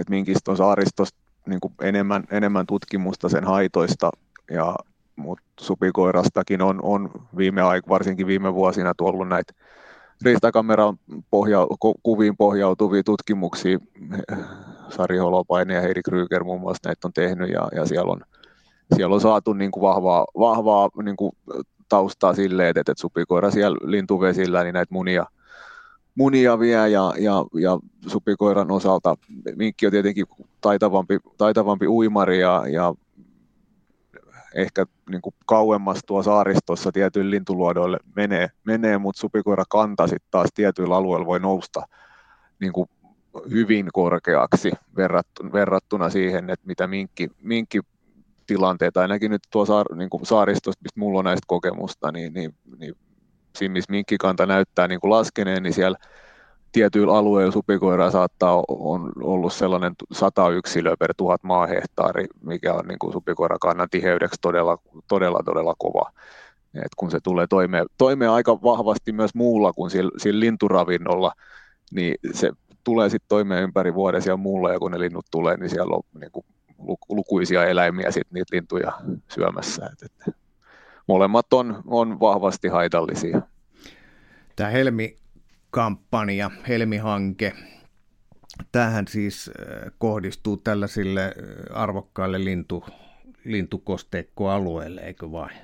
[0.00, 4.10] et minkistä on saaristosta niin kuin enemmän, enemmän tutkimusta sen haitoista,
[4.50, 4.76] ja,
[5.16, 9.52] mutta supikoirastakin on, on viime aik, varsinkin viime vuosina tullut näitä
[10.22, 10.98] riistakameran
[11.30, 11.66] pohja,
[12.02, 13.78] kuviin pohjautuvia tutkimuksia.
[14.96, 18.20] Sari Holopainen ja Heidi Kryger muun muassa näitä on tehnyt ja, ja siellä, on,
[18.96, 21.32] siellä on saatu niin kuin vahvaa, vahvaa niin kuin
[21.88, 25.26] taustaa silleen, että, että supikoira siellä lintuvesillä niin näitä munia,
[26.14, 29.14] munia vie ja, ja, ja supikoiran osalta
[29.56, 30.26] minkki on tietenkin
[30.60, 32.94] taitavampi, taitavampi uimari ja, ja
[34.54, 40.48] ehkä niin kuin kauemmas tuo saaristossa tietyillä lintuluodoille menee, menee mutta supikoira kanta sitten taas
[40.54, 41.88] tietyillä alueilla voi nousta
[42.60, 42.90] niin kuin
[43.50, 47.80] hyvin korkeaksi verrattuna, verrattuna siihen, että mitä minkki, minkki
[48.46, 52.54] tilanteita, ainakin nyt tuo saar, niin kuin saaristosta, mistä mulla on näistä kokemusta, niin, niin,
[52.78, 52.94] niin
[53.56, 55.98] siinä missä minkkikanta näyttää niin kuin laskeneen, niin siellä
[56.72, 62.98] tietyillä alueilla supikoira saattaa on ollut sellainen 100 yksilöä per tuhat maahehtaari, mikä on niin
[62.98, 64.78] kuin supikoirakannan tiheydeksi todella,
[65.08, 66.12] todella, todella kova.
[66.74, 71.32] Et kun se tulee toimeen, toimeen aika vahvasti myös muulla kuin sillä, sillä linturavinnolla,
[71.90, 72.50] niin se
[72.84, 76.02] tulee sitten toimeen ympäri vuoden siellä muulla, ja kun ne linnut tulee, niin siellä on
[76.20, 76.46] niin kuin
[77.08, 78.92] lukuisia eläimiä sit niitä lintuja
[79.28, 79.90] syömässä.
[79.92, 80.34] Et, et,
[81.06, 83.42] molemmat on, on vahvasti haitallisia.
[84.56, 85.16] Tämä Helmi
[85.70, 87.52] kampanja, Helmi-hanke.
[88.72, 92.84] Tähän siis äh, kohdistuu tällaisille äh, arvokkaille lintu,
[93.44, 95.56] lintukosteikkoalueille, eikö vain?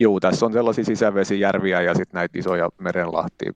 [0.00, 3.52] Joo, tässä on sellaisia sisävesijärviä ja sitten näitä isoja merenlahtia,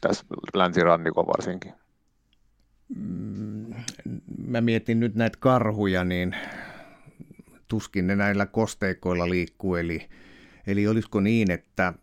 [0.00, 1.72] tässä länsirannikon varsinkin.
[2.96, 3.74] Mm,
[4.46, 6.36] mä mietin nyt näitä karhuja, niin
[7.68, 10.08] tuskin ne näillä kosteikoilla liikkuu, eli,
[10.66, 11.94] eli olisiko niin, että,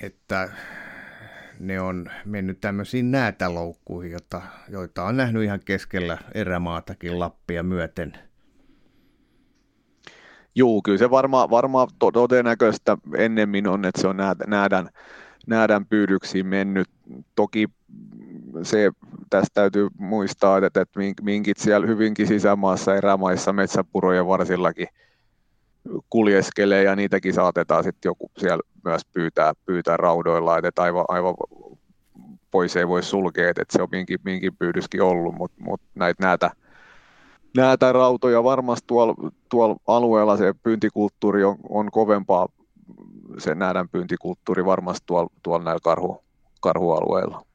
[0.00, 0.48] että
[1.58, 8.12] ne on mennyt tämmöisiin näätäloukkuihin, jota, joita on nähnyt ihan keskellä erämaatakin Lappia myöten.
[10.54, 14.88] Juu, kyllä se varmaan varma todennäköistä ennemmin on, että se on näädän,
[15.46, 16.88] näädän pyydyksiin mennyt.
[17.34, 17.68] Toki
[18.62, 18.90] se
[19.30, 24.88] tästä täytyy muistaa, että, että minkit siellä hyvinkin sisämaassa erämaissa metsäpurojen varsillakin
[26.10, 31.34] kuljeskelee ja niitäkin saatetaan sitten joku siellä myös pyytää, pyytää raudoilla, että aivan, aivan
[32.50, 36.50] pois ei voi sulkea, että se on minkin, minkin pyydyskin ollut, mutta mut näitä näitä
[37.56, 39.14] näitä rautoja varmasti tuolla,
[39.48, 42.48] tuolla alueella se pyyntikulttuuri on, on kovempaa,
[43.38, 46.24] se näädän pyyntikulttuuri varmasti tuolla, tuolla näillä karhu,
[46.60, 47.46] karhualueilla.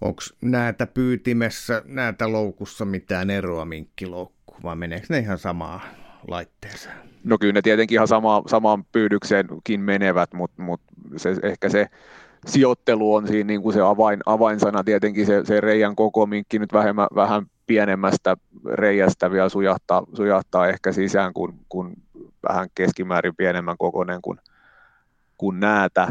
[0.00, 5.80] Onko näitä pyytimessä, näitä loukussa mitään eroa minkkiloukku, vai meneekö ne ihan samaa
[6.28, 6.96] laitteeseen?
[7.24, 11.86] No kyllä ne tietenkin ihan sama, samaan pyydykseenkin menevät, mutta, mutta se, ehkä se
[12.46, 14.84] sijoittelu on siinä niin kuin se avain, avainsana.
[14.84, 18.36] Tietenkin se, se reijän koko minkki nyt vähemmän, vähän pienemmästä
[18.72, 21.92] reijästä vielä sujahtaa, sujahtaa ehkä sisään kuin, kuin
[22.48, 24.38] vähän keskimäärin pienemmän kokoinen kuin,
[25.38, 26.08] kuin näätä.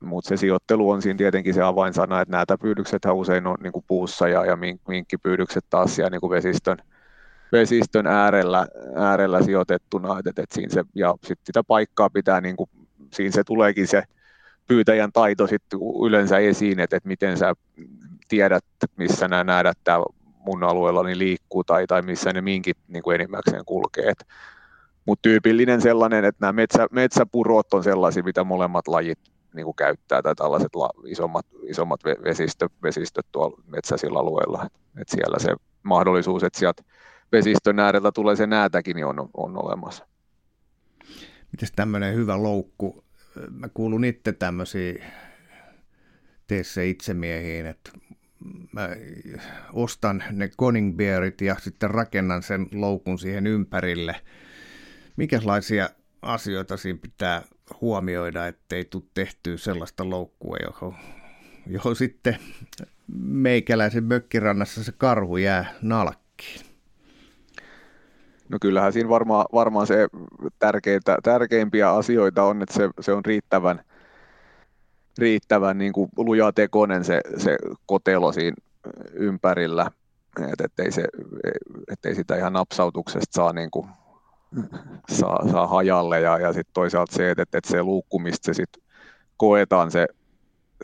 [0.00, 3.84] Mutta se sijoittelu on siinä tietenkin se avainsana, että näitä pyydykset usein on niin kuin
[3.88, 6.78] puussa ja, ja minkkipyydykset taas siellä niin kuin vesistön,
[7.52, 10.18] vesistön äärellä, äärellä sijoitettuna.
[10.18, 12.70] Et, et, et siinä se, ja sitten sitä paikkaa pitää, niin kuin,
[13.12, 14.02] siinä se tuleekin se
[14.66, 17.54] pyytäjän taito sitten yleensä esiin, että, että miten sä
[18.28, 18.64] tiedät,
[18.96, 20.06] missä nämä nähdät täällä
[20.38, 24.12] mun alueella niin liikkuu tai, tai missä ne minkit niin kuin enimmäkseen kulkee.
[25.06, 29.18] Mutta tyypillinen sellainen, että nämä metsä, metsäpurot on sellaisia, mitä molemmat lajit
[29.54, 34.62] niin kuin käyttää, tai tällaiset la, isommat, isommat vesistö, vesistöt tuolla metsäisillä alueilla.
[34.66, 36.82] Et, et siellä se mahdollisuus, että sieltä
[37.32, 40.06] vesistön ääreltä tulee se näätäkin, niin on, on olemassa.
[41.52, 43.04] Miten tämmöinen hyvä loukku?
[43.50, 45.04] Mä kuulun itse tämmöisiin
[46.46, 47.90] tee se itsemiehiin, että
[48.72, 48.88] mä
[49.72, 54.16] ostan ne Koningbeerit ja sitten rakennan sen loukun siihen ympärille.
[55.16, 55.90] Mikälaisia
[56.22, 57.42] asioita siinä pitää
[57.80, 60.94] huomioida, ettei tule tehtyä sellaista loukkua, johon,
[61.66, 62.38] johon sitten
[63.18, 66.69] meikäläisen mökkirannassa se karhu jää nalkkiin?
[68.50, 70.08] No kyllähän siinä varmaan, varmaan se
[70.58, 73.84] tärkeitä, tärkeimpiä asioita on, että se, se on riittävän,
[75.18, 78.56] riittävän niin kuin lujatekoinen se, se kotelo siinä
[79.12, 79.90] ympärillä,
[80.52, 81.04] että ettei, se,
[81.92, 83.86] ettei sitä ihan napsautuksesta saa, niin kuin,
[85.12, 86.20] saa, saa hajalle.
[86.20, 88.70] Ja, ja sitten toisaalta se, että, että se luukku, mistä se sit
[89.36, 90.06] koetaan se,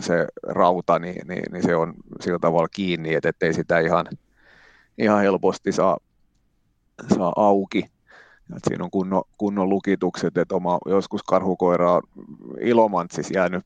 [0.00, 4.06] se rauta, niin, niin, niin, se on sillä tavalla kiinni, että ettei sitä ihan,
[4.98, 5.96] ihan helposti saa,
[7.16, 7.90] saa auki.
[8.56, 12.02] Et siinä on kunnon, kunnon lukitukset, että oma, joskus karhukoira on
[12.60, 13.64] ilomantsissa jäänyt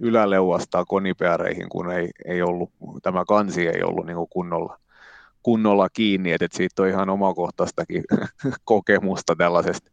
[0.00, 2.70] yläleuastaa konipeäreihin, kun ei, ei ollut,
[3.02, 4.78] tämä kansi ei ollut niin kunnolla,
[5.42, 8.04] kunnolla kiinni, että, että siitä on ihan omakohtaistakin
[8.64, 9.90] kokemusta tällaisesta,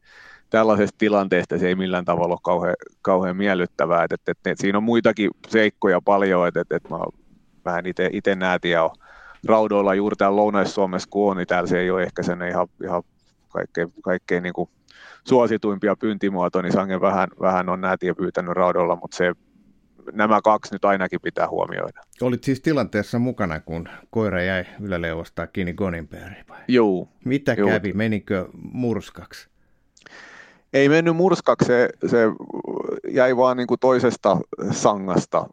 [0.49, 4.77] tällaisesta tilanteesta, se ei millään tavalla ole kauhean, kauhean miellyttävää, että, että, että, että siinä
[4.77, 6.99] on muitakin seikkoja paljon, että, että, että mä
[7.65, 8.89] vähän itse näetin ja
[9.45, 13.03] raudoilla juuri täällä Lounais-Suomessa kun on, niin täällä se ei ole ehkä sen ihan, ihan
[13.49, 14.69] kaikkein, kaikkein niin kuin
[15.27, 19.33] suosituimpia pyyntimuotoja, niin sangen vähän, vähän on näätiä pyytänyt raudolla, mutta se,
[20.13, 22.01] nämä kaksi nyt ainakin pitää huomioida.
[22.21, 26.59] Olit siis tilanteessa mukana, kun koira jäi yläleuostaa kiinni Goninberry vai?
[26.67, 27.09] Joo.
[27.25, 27.69] Mitä juu.
[27.69, 27.93] kävi?
[27.93, 29.49] Menikö murskaksi?
[30.73, 32.17] Ei mennyt murskaksi, se, se
[33.07, 34.37] jäi vaan niin kuin toisesta
[34.71, 35.45] sangasta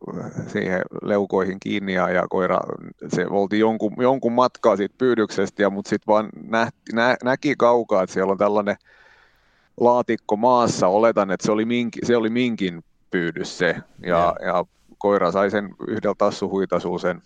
[0.46, 2.60] siihen leukoihin kiinni ja, ja koira,
[3.08, 8.02] se oltiin jonkun, jonkun matkaa siitä pyydyksestä, ja, mutta sitten vaan nähti, nä, näki kaukaa,
[8.02, 8.76] että siellä on tällainen
[9.80, 14.46] laatikko maassa, oletan, että se oli, minki, se oli minkin pyydys se, ja, ja.
[14.46, 14.64] ja
[14.98, 17.22] koira sai sen yhdellä tassuhuitasuun sen,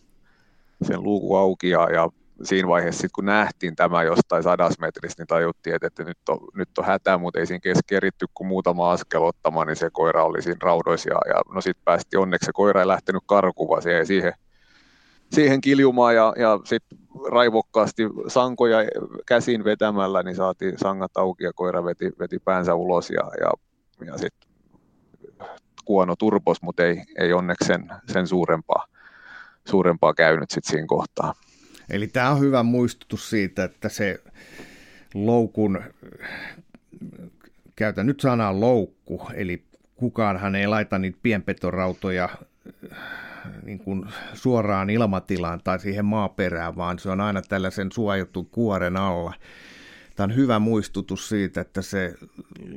[0.82, 2.08] sen luuku auki, ja, ja
[2.42, 6.38] siinä vaiheessa, sit kun nähtiin tämä jostain sadas metristä, niin tajuttiin, että, että nyt, on,
[6.54, 10.42] nyt on hätä, mutta ei siinä keritty kuin muutama askel ottamaan, niin se koira oli
[10.42, 14.06] siinä raudoissa, ja, ja no sitten päästi onneksi, se koira ei lähtenyt karkuva, se ei
[14.06, 14.32] siihen,
[15.32, 16.98] siihen kiljumaan, ja, ja sitten
[17.32, 18.78] raivokkaasti sankoja
[19.26, 23.50] käsin vetämällä, niin saatiin sangat auki ja koira veti, veti päänsä ulos ja, ja,
[24.06, 24.48] ja sitten
[25.84, 28.86] kuono turpos, mutta ei, ei onneksi sen, sen suurempaa,
[29.68, 31.34] suurempaa käynyt sitten siinä kohtaa.
[31.90, 34.20] Eli tämä on hyvä muistutus siitä, että se
[35.14, 35.80] loukun,
[37.76, 39.64] käytän nyt sanaa loukku, eli
[39.96, 42.28] kukaanhan ei laita niitä pienpetorautoja
[43.62, 49.34] niin kuin suoraan ilmatilaan tai siihen maaperään, vaan se on aina tällaisen suojatun kuoren alla.
[50.16, 52.14] Tämä on hyvä muistutus siitä, että se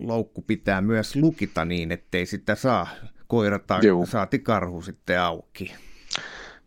[0.02, 2.88] loukku pitää myös lukita niin, ettei sitä saa
[3.28, 4.06] koira tai Joo.
[4.06, 5.74] saati karhu sitten auki.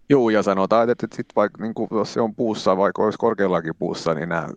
[0.08, 3.18] Joo, ja sanotaan, että, että sit vaikka niin kuin, jos se on puussa, vaikka olisi
[3.18, 4.48] korkeallakin puussa, niin nämä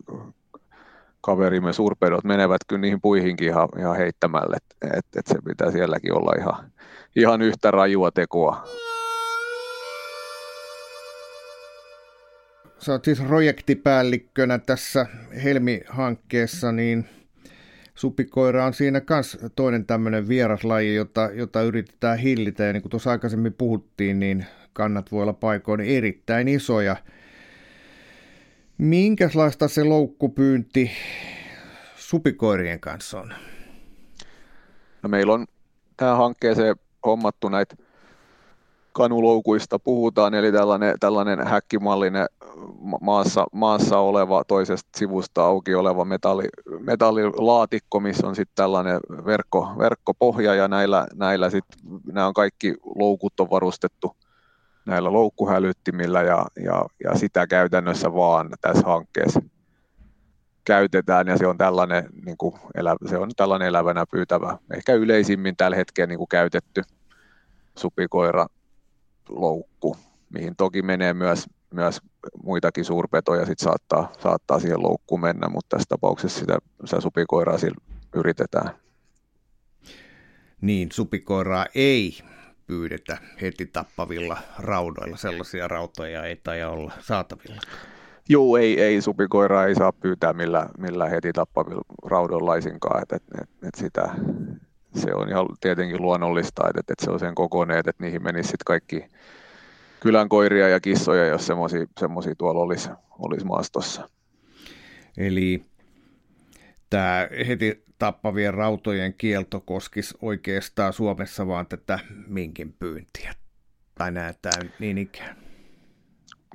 [1.22, 6.14] kaverimme suurpedot menevät kyllä niihin puihinkin ihan, ihan heittämälle, että et, et se pitää sielläkin
[6.14, 6.72] olla ihan,
[7.16, 8.68] ihan yhtä rajua tekoa.
[12.80, 15.06] Sä oot siis projektipäällikkönä tässä
[15.44, 17.06] Helmi-hankkeessa, niin
[17.96, 22.64] supikoira on siinä myös toinen tämmöinen vieraslaji, jota, jota yritetään hillitä.
[22.64, 24.46] Ja niin kuin tuossa aikaisemmin puhuttiin, niin
[24.78, 26.96] kannat voi olla paikoin erittäin isoja.
[28.78, 30.92] Minkälaista se loukkupyynti
[31.96, 33.34] supikoirien kanssa on?
[35.04, 35.46] No meillä on
[35.98, 37.76] tähän hankkeeseen hommattu näitä
[38.92, 42.26] kanuloukuista puhutaan, eli tällainen, tällainen häkkimallinen
[43.02, 46.48] maassa, maassa oleva, toisesta sivusta auki oleva metalli,
[46.80, 51.66] metallilaatikko, missä on sitten tällainen verkko, verkkopohja, ja näillä, näillä sit,
[52.12, 54.16] nämä on kaikki loukut on varustettu
[54.88, 59.42] näillä loukkuhälyttimillä, ja, ja, ja sitä käytännössä vaan tässä hankkeessa
[60.66, 65.58] käytetään, ja se on tällainen, niin kuin elä, se on tällainen elävänä pyytävä, ehkä yleisimmin
[65.58, 66.82] tällä hetkellä niin kuin käytetty
[67.78, 68.48] supikoira
[69.30, 69.98] loukku,
[70.34, 72.02] mihin toki menee myös, myös
[72.44, 77.58] muitakin suurpetoja, sit saattaa, saattaa siihen loukkuun mennä, mutta tässä tapauksessa sitä, sitä supikoiraa
[78.16, 78.70] yritetään.
[80.62, 82.18] Niin, supikoiraa ei
[82.68, 87.62] pyydetä heti tappavilla raudoilla, sellaisia rautoja ei taida olla saatavilla.
[88.30, 93.24] Joo, ei, ei supikoiraa ei saa pyytää millä, millä heti tappavilla raudoilla laisinkaan, että et,
[93.42, 94.10] et, et sitä,
[94.96, 98.66] se on ihan tietenkin luonnollista, että, että se on sen kokoinen, että niihin menisi sitten
[98.66, 99.06] kaikki
[100.00, 101.48] kylän koiria ja kissoja, jos
[102.00, 104.10] semmoisia tuolla olisi, olisi maastossa.
[105.18, 105.62] Eli
[106.90, 113.34] tämä heti tappavien rautojen kielto koskisi oikeastaan Suomessa vaan tätä minkin pyyntiä,
[113.96, 115.38] tai näitä niin ikään?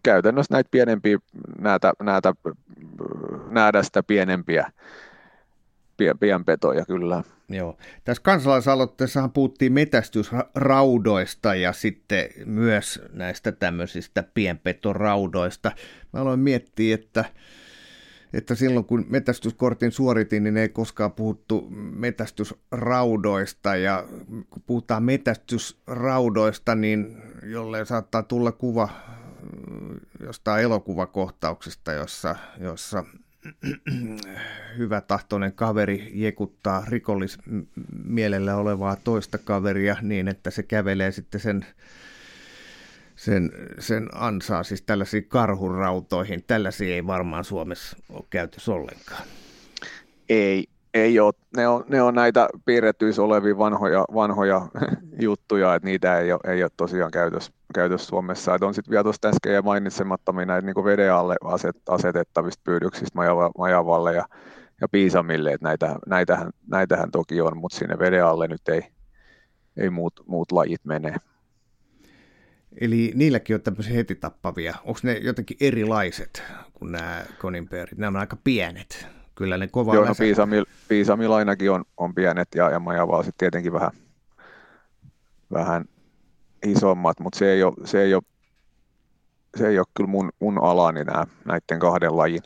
[0.02, 1.18] Käytännössä näitä pienempiä,
[1.58, 2.32] näitä, näitä
[3.50, 4.72] näädästä pienempiä
[6.20, 7.22] pienpetoja kyllä.
[7.48, 7.76] Joo.
[8.04, 15.72] Tässä kansalaisaloitteessahan puhuttiin metästysraudoista ja sitten myös näistä tämmöisistä pienpetoraudoista.
[16.12, 17.24] Mä aloin miettiä, että,
[18.32, 23.76] että silloin kun metästyskortin suoritin, niin ei koskaan puhuttu metästysraudoista.
[23.76, 24.04] Ja
[24.50, 28.88] kun puhutaan metästysraudoista, niin jolle saattaa tulla kuva
[30.20, 33.04] jostain elokuvakohtauksesta, jossa, jossa
[34.78, 37.38] hyvä tahtoinen kaveri jekuttaa rikollis
[38.04, 41.66] mielellä olevaa toista kaveria niin, että se kävelee sitten sen,
[43.24, 46.44] sen, sen ansaa siis tällaisiin karhurautoihin.
[46.46, 49.22] Tällaisia ei varmaan Suomessa ole käytössä ollenkaan.
[50.28, 51.32] Ei, ei ole.
[51.56, 54.66] Ne on, ne on näitä piirrettyissä olevia vanhoja, vanhoja
[55.26, 58.54] juttuja, että niitä ei ole, ei ole tosiaan käytössä, käytössä Suomessa.
[58.54, 63.18] Että on sitten vielä tuosta äsken mainitsemattomia näitä niin veden alle aset, asetettavista pyydyksistä
[63.58, 64.24] Majavalle ja,
[64.80, 68.82] ja Piisamille, että näitä, näitähän, näitähän toki on, mutta sinne veden alle nyt ei,
[69.76, 71.14] ei muut, muut lajit mene.
[72.80, 74.74] Eli niilläkin on tämmöisiä heti tappavia.
[74.84, 76.42] Onko ne jotenkin erilaiset
[76.74, 77.98] kuin nämä koninpeerit?
[77.98, 82.48] Nämä on aika pienet kyllä ne kova Joo, no Piisamil, Piisamil ainakin on, on pienet
[82.54, 83.90] ja, ja Majavaa sitten tietenkin vähän,
[85.52, 85.84] vähän
[86.66, 88.22] isommat, mutta se ei ole, se ei ole,
[89.56, 92.42] se ei ole kyllä mun, mun alani nämä, näiden kahden lajin,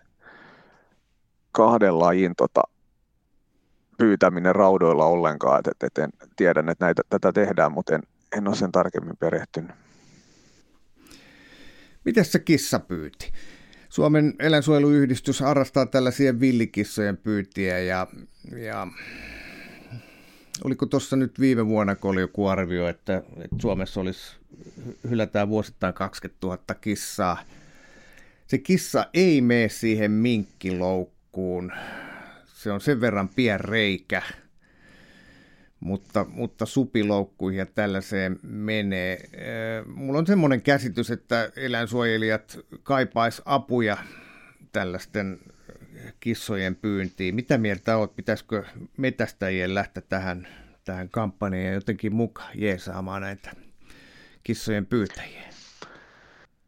[1.52, 2.62] kahden lajin tota,
[3.98, 8.02] pyytäminen raudoilla ollenkaan, että et, et en tiedän, että näitä, tätä tehdään, mutta en,
[8.36, 9.85] en ole sen tarkemmin perehtynyt.
[12.06, 13.32] Miten se kissa pyyti?
[13.88, 18.06] Suomen eläinsuojeluyhdistys harrastaa tällaisia villikissojen pyytiä ja,
[18.56, 18.86] ja
[20.64, 24.36] oliko tuossa nyt viime vuonna, kun oli joku arvio, että, että Suomessa olisi,
[25.10, 27.42] hylätään vuosittain 20 000 kissaa.
[28.46, 31.72] Se kissa ei mene siihen minkkiloukkuun.
[32.46, 34.22] Se on sen verran pien reikä,
[35.80, 39.30] mutta, mutta supiloukkuihin ja tällaiseen menee.
[39.94, 43.96] Mulla on semmoinen käsitys, että eläinsuojelijat kaipais apuja
[44.72, 45.38] tällaisten
[46.20, 47.34] kissojen pyyntiin.
[47.34, 48.64] Mitä mieltä olet, pitäisikö
[48.96, 50.48] metästäjien lähteä tähän,
[50.84, 53.50] tähän kampanjaan jotenkin mukaan jeesaamaan näitä
[54.44, 55.42] kissojen pyytäjiä?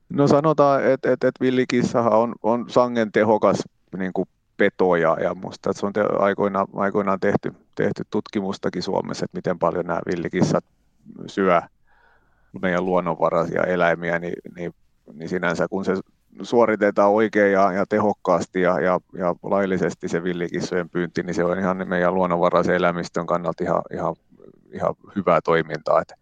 [0.09, 3.59] No sanotaan, että et, et villikissahan on, on sangen tehokas
[3.99, 4.29] niin kuin
[4.59, 9.87] peto ja, musta se on te, aikoinaan, aikoinaan tehty, tehty tutkimustakin Suomessa, että miten paljon
[9.87, 10.65] nämä villikissat
[11.27, 11.63] syö
[12.63, 14.75] meidän luonnonvaraisia eläimiä, niin, niin,
[15.13, 15.95] niin sinänsä kun se
[16.43, 21.59] suoritetaan oikein ja, ja tehokkaasti ja, ja, ja laillisesti se villikissojen pyynti, niin se on
[21.59, 24.15] ihan meidän luonnonvaraisen eläimistön kannalta ihan, ihan,
[24.73, 26.01] ihan hyvää toimintaa.
[26.01, 26.15] Että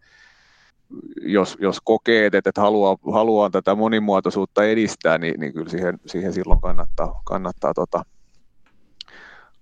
[1.21, 6.33] jos, jos kokee, että, että haluaa, haluaa tätä monimuotoisuutta edistää, niin, niin kyllä siihen, siihen
[6.33, 8.03] silloin kannattaa, kannattaa tota,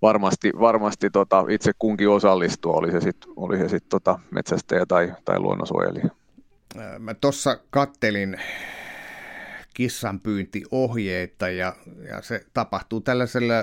[0.05, 5.13] varmasti, varmasti tota, itse kunkin osallistua, oli se sitten oli se sit, tota, metsästäjä tai,
[5.25, 6.09] tai luonnonsuojelija.
[6.99, 8.37] Mä tuossa kattelin
[9.73, 11.75] kissanpyyntiohjeita ja,
[12.09, 13.53] ja se tapahtuu tällaisella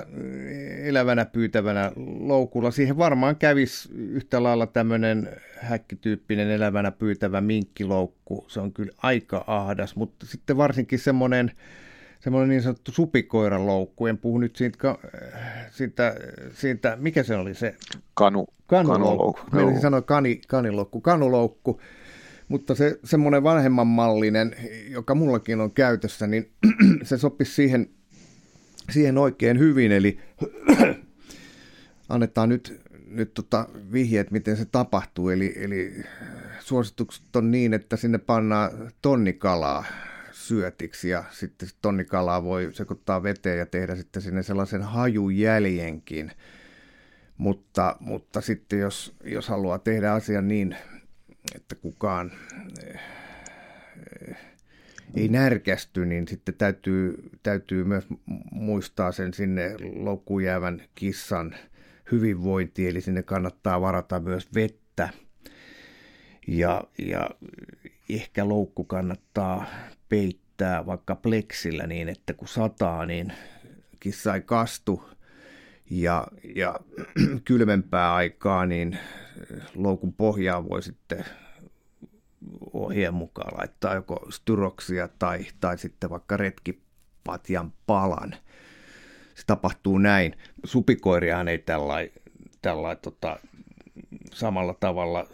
[0.83, 2.71] elävänä pyytävänä loukulla.
[2.71, 5.29] Siihen varmaan kävisi yhtä lailla tämmöinen
[5.61, 8.45] häkkityyppinen elävänä pyytävä minkkiloukku.
[8.47, 11.51] Se on kyllä aika ahdas, mutta sitten varsinkin semmoinen
[12.23, 14.07] semmoinen niin sanottu supikoiraloukku.
[14.07, 14.97] En puhu nyt siitä,
[15.71, 16.15] siitä,
[16.53, 17.75] siitä mikä se oli se?
[18.13, 18.47] Kanu.
[18.67, 19.41] Kanuloukku.
[19.51, 21.01] Meidän sanoa kani, kaniloukku.
[21.01, 21.81] Kanuloukku
[22.47, 24.55] mutta se semmoinen vanhemman mallinen,
[24.89, 26.51] joka mullakin on käytössä, niin
[27.03, 27.89] se sopisi siihen,
[28.91, 29.91] siihen oikein hyvin.
[29.91, 30.19] Eli
[32.09, 35.29] annetaan nyt, nyt tota vihjeet, miten se tapahtuu.
[35.29, 36.03] Eli, eli
[36.59, 38.71] suositukset on niin, että sinne pannaan
[39.01, 39.85] tonnikalaa
[40.47, 46.31] syötiksi ja sitten tonnikalaa voi sekoittaa veteen ja tehdä sitten sinne sellaisen hajujäljenkin.
[47.37, 50.75] Mutta, mutta sitten jos, jos haluaa tehdä asian niin
[51.55, 52.31] että kukaan
[52.83, 52.99] eh,
[55.15, 58.07] ei närkästy, niin sitten täytyy, täytyy myös
[58.51, 61.55] muistaa sen sinne loukkuun jäävän kissan
[62.11, 65.09] hyvinvointi, eli sinne kannattaa varata myös vettä.
[66.47, 67.29] Ja, ja
[68.09, 69.65] ehkä loukku kannattaa
[70.09, 73.33] peittää vaikka pleksillä niin, että kun sataa, niin
[73.99, 75.09] kissa ei kastu.
[75.89, 76.79] Ja, ja
[77.45, 78.97] kylmempää aikaa, niin
[79.75, 81.25] loukun pohjaa voi sitten
[82.73, 88.35] ohjeen mukaan laittaa joko styroksia tai, tai sitten vaikka retkipatjan palan.
[89.35, 90.35] Se tapahtuu näin.
[90.63, 91.57] Supikoiriaan ei
[92.61, 93.39] tällä, tota,
[94.33, 95.27] samalla tavalla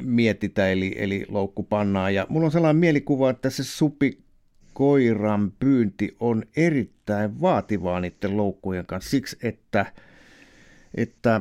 [0.00, 2.14] mietitä, eli, eli loukku pannaan.
[2.14, 9.10] Ja mulla on sellainen mielikuva, että se supikoiran pyynti on erittäin vaativaa niiden loukkujen kanssa
[9.10, 9.92] siksi, että,
[10.94, 11.40] että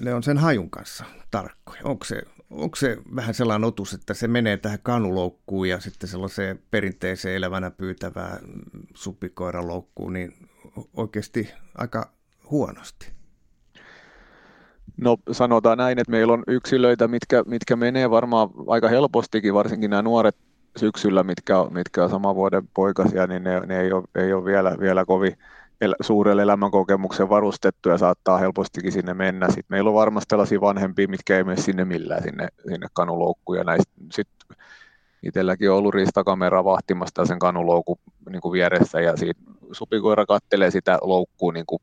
[0.00, 1.80] ne on sen hajun kanssa tarkkoja.
[1.84, 6.62] Onko se, onko se vähän sellainen otus, että se menee tähän kanuloukkuun ja sitten sellaiseen
[6.70, 8.38] perinteiseen elävänä pyytävään
[8.94, 10.34] supikoiraloukkuun, niin
[10.94, 12.12] oikeasti aika
[12.50, 13.16] huonosti?
[15.00, 20.02] No sanotaan näin, että meillä on yksilöitä, mitkä, mitkä menee varmaan aika helpostikin, varsinkin nämä
[20.02, 20.36] nuoret
[20.76, 24.76] syksyllä, mitkä, mitkä on saman vuoden poikasia, niin ne, ne ei, ole, ei ole vielä,
[24.80, 25.38] vielä kovin
[25.80, 29.46] el, suurelle elämänkokemuksen varustettu ja saattaa helpostikin sinne mennä.
[29.46, 33.58] Sitten meillä on varmasti tällaisia vanhempia, mitkä ei mene sinne millään sinne, sinne kanuloukkuun.
[33.58, 34.56] Ja näistä sitten
[35.22, 37.98] itselläkin on ollut riistakamera vahtimassa sen kanuloukun
[38.30, 39.40] niin kuin vieressä ja siitä
[39.72, 41.82] supikoira kattelee sitä loukkua niin kuin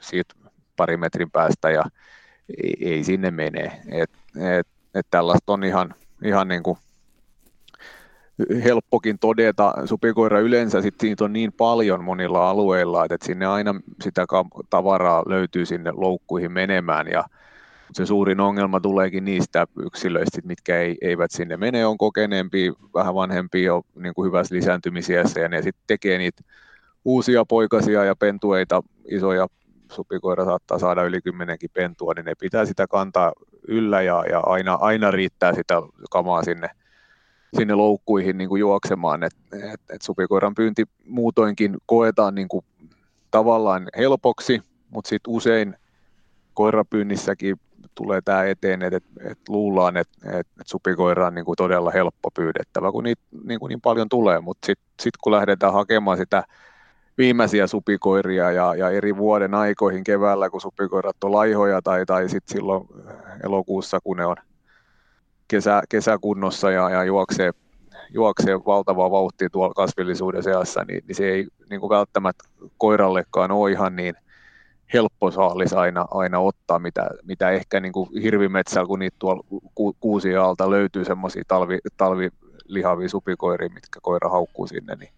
[0.00, 0.34] siitä
[0.76, 1.82] pari metrin päästä ja
[2.48, 3.80] ei, ei sinne mene.
[3.88, 4.10] Et,
[4.58, 5.94] et, et tällaista on ihan,
[6.24, 6.78] ihan niin kuin
[8.64, 9.74] helppokin todeta.
[9.84, 14.26] Supikoira yleensä sit siitä on niin paljon monilla alueilla, että sinne aina sitä
[14.70, 17.24] tavaraa löytyy sinne loukkuihin menemään ja
[17.92, 23.70] se suurin ongelma tuleekin niistä yksilöistä, mitkä ei, eivät sinne mene, on kokeneempi, vähän vanhempi,
[23.70, 26.42] on niin kuin hyvässä lisääntymisiässä ja ne sitten tekee niitä
[27.04, 29.46] uusia poikasia ja pentueita, isoja
[29.92, 33.32] supikoira saattaa saada yli kymmenenkin pentua, niin ne pitää sitä kantaa
[33.68, 35.74] yllä ja, ja aina, aina riittää sitä
[36.10, 36.70] kamaa sinne
[37.56, 39.22] sinne loukkuihin niin kuin juoksemaan.
[39.22, 42.64] Et, et, et supikoiran pyynti muutoinkin koetaan niin kuin
[43.30, 45.76] tavallaan helpoksi, mutta sitten usein
[46.54, 47.56] koirapyynnissäkin
[47.94, 51.90] tulee tämä eteen, että et, et luullaan, että et, et supikoira on niin kuin todella
[51.90, 56.18] helppo pyydettävä, kun niitä niin, kuin niin paljon tulee, mutta sitten sit kun lähdetään hakemaan
[56.18, 56.44] sitä
[57.18, 62.58] viimeisiä supikoiria ja, ja eri vuoden aikoihin keväällä, kun supikoirat on laihoja tai, tai sitten
[62.58, 62.88] silloin
[63.44, 64.36] elokuussa, kun ne on
[65.48, 67.50] kesä, kesäkunnossa ja, ja juoksee,
[68.10, 72.44] juoksee valtavaa vauhtia tuolla kasvillisuuden seassa, niin, niin se ei niin kuin välttämättä
[72.78, 74.14] koirallekaan ole ihan niin
[74.92, 79.44] helppo saalis aina, aina ottaa, mitä, mitä ehkä niin kuin hirvimetsällä, kun niitä tuolla
[79.74, 85.10] ku, kuusien alta löytyy semmoisia talvi, talvilihavia supikoiria, mitkä koira haukkuu sinne, niin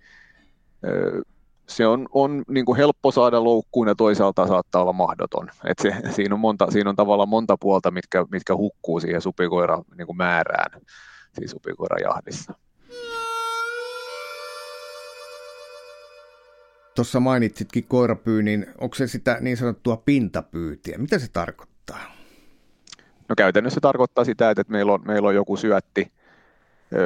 [1.68, 5.48] se on, on niin kuin helppo saada loukkuun ja toisaalta saattaa olla mahdoton.
[5.64, 9.82] Et se, siinä, on monta, siinä on tavallaan monta puolta, mitkä, mitkä hukkuu siihen supikoira
[9.98, 10.80] niin kuin määrään
[11.32, 12.54] siinä supikoirajahdissa.
[16.94, 18.66] Tuossa mainitsitkin koirapyynnin.
[18.80, 20.98] Onko se sitä niin sanottua pintapyytiä?
[20.98, 22.12] Mitä se tarkoittaa?
[23.28, 26.12] No käytännössä se tarkoittaa sitä, että meillä on, meillä on joku syötti,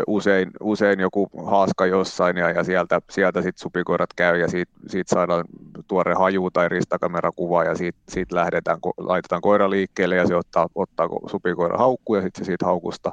[0.06, 5.14] usein, usein joku haaska jossain ja, ja sieltä, sieltä sitten supikoirat käy ja siitä, siitä
[5.14, 5.44] saadaan
[5.88, 11.08] tuore haju tai ristakamerakuva ja siitä, siitä lähdetään, laitetaan koira liikkeelle ja se ottaa, ottaa
[11.26, 13.12] supikoira haukku ja sitten siitä haukusta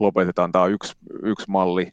[0.00, 0.52] lopetetaan.
[0.52, 1.92] Tämä on yksi, yksi malli,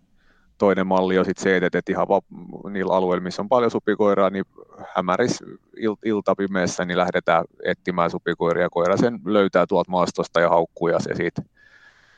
[0.57, 4.29] toinen malli on sitten se, että, että ihan va- niillä alueilla, missä on paljon supikoiraa,
[4.29, 4.45] niin
[4.95, 5.43] hämäris
[5.77, 8.69] il- iltapimeessä, niin lähdetään etsimään supikoiria.
[8.69, 11.41] Koira sen löytää tuolta maastosta ja haukkuu ja se siitä,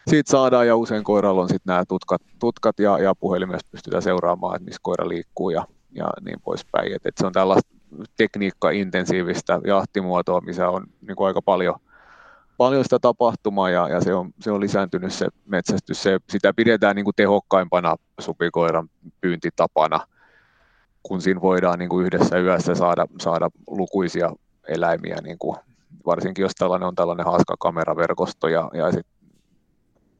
[0.07, 4.55] siitä saadaan ja usein koiralla on sitten nämä tutkat, tutkat ja, ja puhelimessa pystytään seuraamaan,
[4.55, 6.95] että missä koira liikkuu ja, ja niin poispäin.
[6.95, 7.75] Et, et se on tällaista
[8.17, 11.75] tekniikka-intensiivistä jahtimuotoa, missä on niin aika paljon–
[12.57, 16.03] paljon sitä tapahtumaa ja, ja se, on, se on lisääntynyt se metsästys.
[16.03, 18.89] Se, sitä pidetään niin kuin tehokkaimpana supikoiran
[19.21, 19.99] pyyntitapana,
[21.03, 24.31] kun siinä voidaan niin kuin yhdessä yössä saada, saada lukuisia
[24.67, 25.57] eläimiä, niin kuin,
[26.05, 29.07] varsinkin jos tällainen on tällainen haaska kameraverkosto ja, ja sit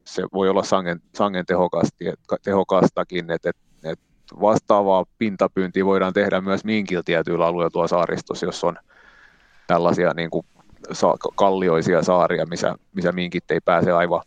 [0.08, 2.04] se voi olla sangen, sangen tehokasti,
[2.44, 4.00] tehokastakin, että et, et
[4.40, 8.76] vastaavaa pintapyyntiä voidaan tehdä myös minkillä tietyillä alueilla tuolla saaristossa, jos on
[9.66, 10.46] tällaisia niin kuin
[11.36, 14.22] kallioisia saaria, missä, missä minkit ei pääse aivan,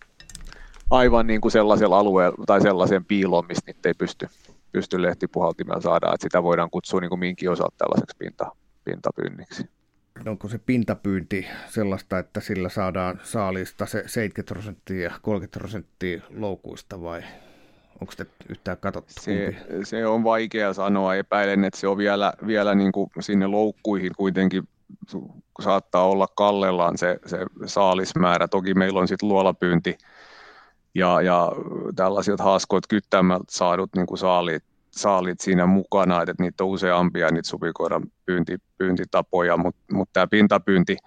[0.90, 4.28] aivan niin kuin sellaisella alueella tai sellaiseen piiloon, mistä niitä ei pysty,
[4.72, 6.14] pysty lehtipuhaltimella saada.
[6.14, 8.52] Että sitä voidaan kutsua niin kuin minkin osalta tällaiseksi pinta,
[8.84, 9.81] pintapyynniksi.
[10.26, 17.02] Onko se pintapyynti sellaista, että sillä saadaan saalista se 70 prosenttia ja 30 prosenttia loukuista
[17.02, 17.24] vai
[18.02, 19.14] onko se yhtään katsottu?
[19.20, 21.16] Se, se on vaikea sanoa.
[21.16, 24.64] Epäilen, että se on vielä, vielä niin kuin sinne loukkuihin kuitenkin
[25.62, 28.48] saattaa olla kallellaan se, se saalismäärä.
[28.48, 29.98] Toki meillä on sitten luolapyynti
[30.96, 31.52] ja, ja
[31.96, 37.50] tällaiset haaskoit kyttämältä saadut niin kuin saalit, saalit siinä mukana, että niitä on useampia niitä
[37.50, 40.98] supikoiran pyynti, pyyntitapoja, mutta mut tämä pintapyynti,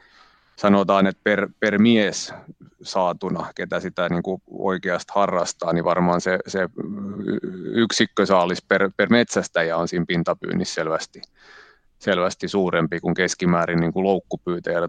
[0.57, 2.35] sanotaan, että per, per mies
[2.83, 6.69] saatuna, ketä sitä niin kuin oikeasti harrastaa, niin varmaan se, se
[7.65, 11.21] yksikkösaalis per, per metsästäjä on siinä pintapyynnissä selvästi
[11.99, 14.05] selvästi suurempi kuin keskimäärin niin kuin.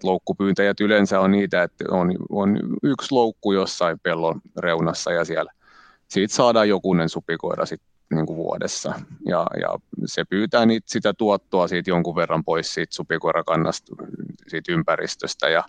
[0.04, 5.52] Loukkupyytäjät yleensä on niitä, että on, on yksi loukku jossain pellon reunassa ja siellä
[6.08, 7.82] siitä saadaan jokunen supikoira sit,
[8.14, 8.94] niin kuin vuodessa.
[9.26, 13.96] Ja, ja se pyytää niitä, sitä tuottoa siitä jonkun verran pois siitä supikoirakannasta,
[14.48, 15.64] siitä ympäristöstä ja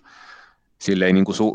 [0.79, 1.51] sille ei niin kuin su,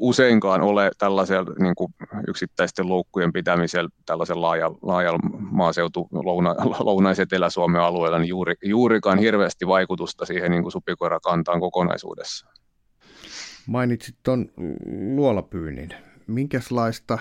[0.00, 1.94] useinkaan ole tällaisella niin kuin
[2.28, 3.90] yksittäisten loukkujen pitämisellä
[4.34, 11.60] laajalla, laajalla maaseutu louna, lounais-etelä-Suomen alueella niin juuri, juurikaan hirveästi vaikutusta siihen niin kuin supikoirakantaan
[11.60, 12.46] kokonaisuudessa.
[13.66, 14.50] Mainitsit tuon
[15.14, 15.94] luolapyynnin.
[16.26, 17.18] Minkälaista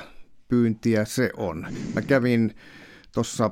[0.48, 1.68] pyyntiä se on?
[1.94, 2.56] Mä kävin
[3.16, 3.52] tuossa,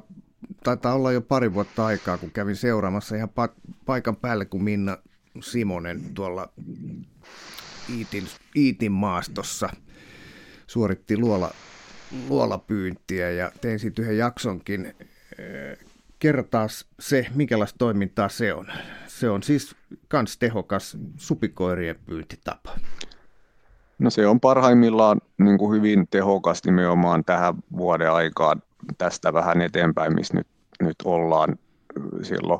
[0.63, 4.97] taitaa olla jo pari vuotta aikaa, kun kävin seuraamassa ihan pa- paikan päälle, kun Minna
[5.41, 6.49] Simonen tuolla
[7.89, 9.69] Iitin, Iitin maastossa
[10.67, 11.51] suoritti luola,
[12.29, 14.95] luolapyyntiä ja tein siitä yhden jaksonkin.
[16.19, 16.67] Kertaa
[16.99, 18.67] se, minkälaista toimintaa se on.
[19.07, 19.75] Se on siis
[20.07, 22.75] kans tehokas supikoirien pyyntitapa.
[23.99, 28.61] No se on parhaimmillaan niin kuin hyvin tehokas nimenomaan tähän vuoden aikaan
[28.97, 30.47] tästä vähän eteenpäin, missä nyt,
[30.81, 31.55] nyt ollaan
[32.21, 32.59] silloin.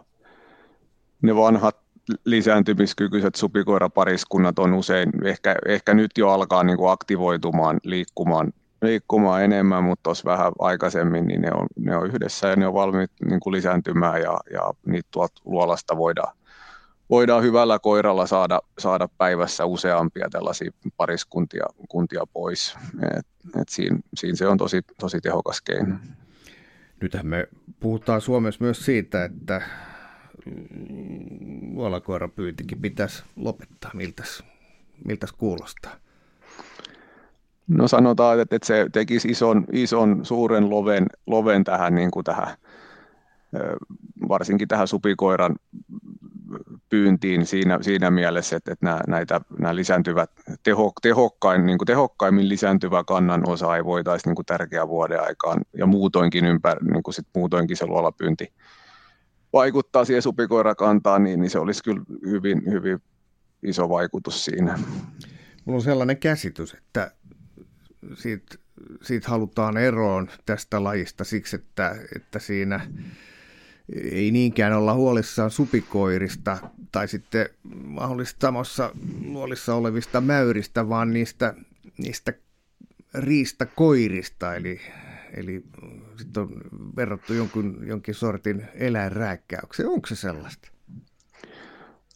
[1.22, 1.78] Ne vanhat
[2.26, 9.84] lisääntymiskykyiset supikoirapariskunnat on usein, ehkä, ehkä nyt jo alkaa niin kuin aktivoitumaan, liikkumaan, liikkumaan enemmän,
[9.84, 13.40] mutta tuossa vähän aikaisemmin niin ne on, ne on yhdessä ja ne on valmiit niin
[13.40, 16.36] kuin lisääntymään ja, ja niitä tuolta luolasta voidaan,
[17.14, 22.78] voidaan hyvällä koiralla saada, saada päivässä useampia tällaisia pariskuntia kuntia pois.
[23.18, 23.28] Et,
[23.62, 25.96] et siinä, siinä se on tosi, tosi tehokas keino.
[27.02, 27.48] Nythän me
[27.80, 29.62] puhutaan Suomessa myös siitä, että
[31.74, 33.92] luolakoirapyyntikin pitäisi lopettaa?
[33.94, 34.44] Miltäs,
[35.06, 35.96] miltäs kuulostaa?
[37.68, 42.58] No sanotaan, että, että se tekisi ison, ison suuren loven, loven tähän, niin kuin tähän,
[44.30, 45.56] varsinkin tähän supikoiran
[46.94, 50.32] pyyntiin siinä, siinä mielessä, että, että nämä, näitä, nämä lisääntyvät,
[50.64, 55.62] teho, tehokkain, niin kuin tehokkaimmin lisääntyvä kannan osa ei voitaisiin niin kuin tärkeä vuoden aikaan
[55.78, 58.54] ja muutoinkin, ympär, niin kuin sit muutoinkin se luolapyynti
[59.54, 63.00] vaikuttaa siihen supikoirakantaan, niin, niin se olisi kyllä hyvin, hyvin
[63.64, 64.80] iso vaikutus siinä.
[65.66, 67.12] Mulla on sellainen käsitys, että
[68.14, 68.56] siitä,
[69.02, 72.88] siitä halutaan eroon tästä lajista siksi, että, että siinä
[74.12, 76.58] ei niinkään olla huolissaan supikoirista
[76.92, 77.50] tai sitten
[77.84, 78.92] mahdollisesti samassa
[79.26, 81.54] luolissa olevista mäyristä, vaan niistä,
[81.98, 82.34] niistä
[83.14, 84.82] riistakoirista, eli
[85.38, 85.64] eli
[86.18, 86.50] sitten on
[86.96, 89.90] verrattu jonkun, jonkin sortin eläinrääkkäykseen.
[89.90, 90.72] Onko se sellaista?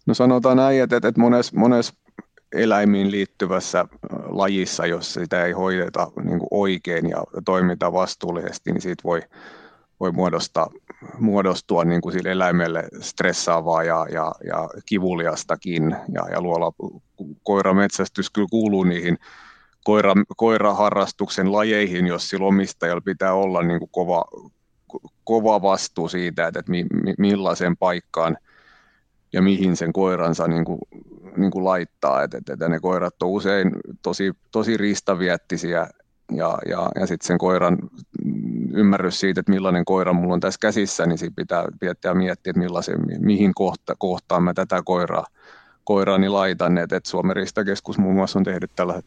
[0.06, 1.94] No sanotaan näin, että, että monessa mones
[2.52, 3.86] eläimiin liittyvässä
[4.26, 9.22] lajissa, jos sitä ei hoideta niin oikein ja toimita vastuullisesti, niin siitä voi,
[10.00, 10.70] voi muodostaa,
[11.20, 15.96] muodostua niin kuin sille eläimelle stressaavaa ja, ja, ja kivuliastakin.
[16.14, 16.74] Ja, ja luola
[17.44, 19.18] koirametsästys kyllä kuuluu niihin
[19.84, 24.26] koira, koiraharrastuksen lajeihin, jos sillä omistajalla pitää olla niin kuin kova,
[25.24, 28.38] kova vastuu siitä, että, että mi, mi, millaiseen paikkaan
[29.34, 30.80] ja mihin sen koiransa niin kuin,
[31.38, 32.24] niin kuin laittaa.
[32.24, 33.72] Että, että ne koirat on usein
[34.02, 35.88] tosi, tosi ristaviettisiä
[36.32, 37.78] ja, ja, ja sitten sen koiran
[38.74, 42.60] ymmärrys siitä, että millainen koira mulla on tässä käsissä, niin siinä pitää, pitää miettiä, että
[42.60, 45.26] millaisen, mihin kohta, kohtaan mä tätä koiraa,
[45.84, 46.78] koiraani laitan.
[46.78, 49.06] Että, että Suomen Ristakeskus muun muassa on tehnyt tällaiset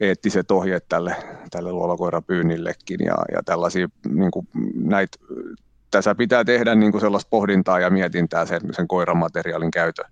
[0.00, 1.16] eettiset ohjeet tälle,
[1.50, 5.18] tälle luolakoirapyynnillekin ja, ja tällaisia niin kuin näitä,
[5.90, 10.04] tässä pitää tehdä niin kuin sellaista pohdintaa ja mietintää sen, sen koiramateriaalin käytön,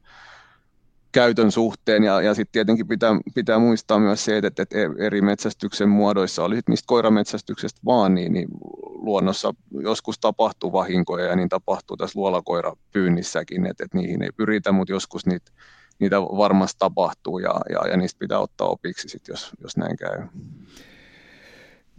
[1.17, 5.89] käytön suhteen ja, ja sitten tietenkin pitää, pitää muistaa myös se, että, että eri metsästyksen
[5.89, 8.49] muodoissa, oli mistä koirametsästyksestä vaan, niin, niin
[8.83, 14.93] luonnossa joskus tapahtuu vahinkoja ja niin tapahtuu tässä luolakoirapyynnissäkin, että, että niihin ei pyritä, mutta
[14.93, 15.53] joskus niitä
[15.99, 20.23] niitä varmasti tapahtuu ja, ja, ja niistä pitää ottaa opiksi, sit, jos, jos näin käy.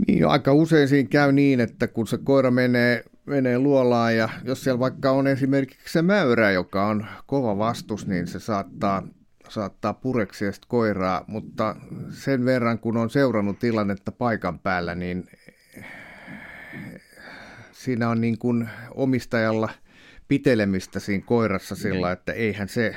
[0.07, 4.63] Niin, aika usein siinä käy niin, että kun se koira menee, menee luolaan ja jos
[4.63, 9.07] siellä vaikka on esimerkiksi se mäyrä, joka on kova vastus, niin se saattaa,
[9.49, 11.75] saattaa pureksia sitä koiraa, mutta
[12.09, 15.23] sen verran kun on seurannut tilannetta paikan päällä, niin
[17.71, 19.69] siinä on niin kuin omistajalla
[20.27, 22.95] pitelemistä siinä koirassa sillä, että eihän se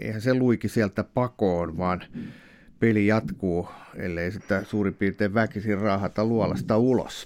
[0.00, 2.02] eihän se luiki sieltä pakoon, vaan
[2.80, 7.24] peli jatkuu, ellei sitä suurin piirtein väkisin raahata luolasta ulos.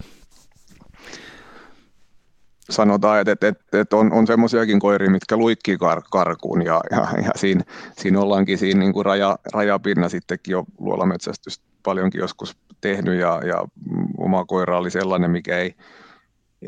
[2.71, 7.31] Sanotaan, että, että, että, on, on semmoisiakin koiria, mitkä luikkii kar, karkuun ja, ja, ja
[7.37, 7.65] siinä,
[7.97, 13.65] siinä ollaankin siinä niin kuin raja, rajapinna sittenkin jo luolametsästystä paljonkin joskus tehnyt ja, ja
[14.19, 15.75] oma koira oli sellainen, mikä ei,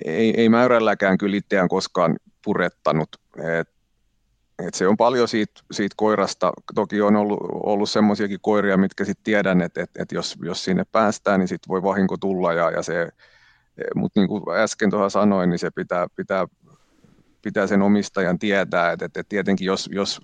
[0.05, 3.09] ei, ei mäyrälläkään kyllä itseään koskaan purettanut.
[3.59, 3.69] Et
[4.67, 6.53] et se on paljon siitä, siitä koirasta.
[6.75, 10.85] Toki on ollut, ollut semmoisiakin koiria, mitkä sitten tiedän, että et, et jos, jos sinne
[10.93, 12.53] päästään, niin sitten voi vahinko tulla.
[12.53, 13.09] Ja, ja se,
[13.95, 16.47] mutta niin kuin äsken tuohon sanoin, niin se pitää, pitää,
[17.43, 20.21] pitää sen omistajan tietää, että et, et tietenkin jos, jos,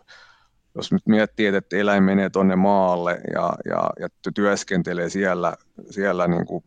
[0.74, 5.54] jos nyt miettii, että eläin menee tuonne maalle ja, ja, ja työskentelee siellä,
[5.90, 6.64] siellä niin kuin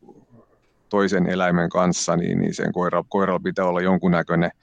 [0.89, 4.51] toisen eläimen kanssa, niin, niin sen koira, koiralla pitää olla jonkunnäköinen–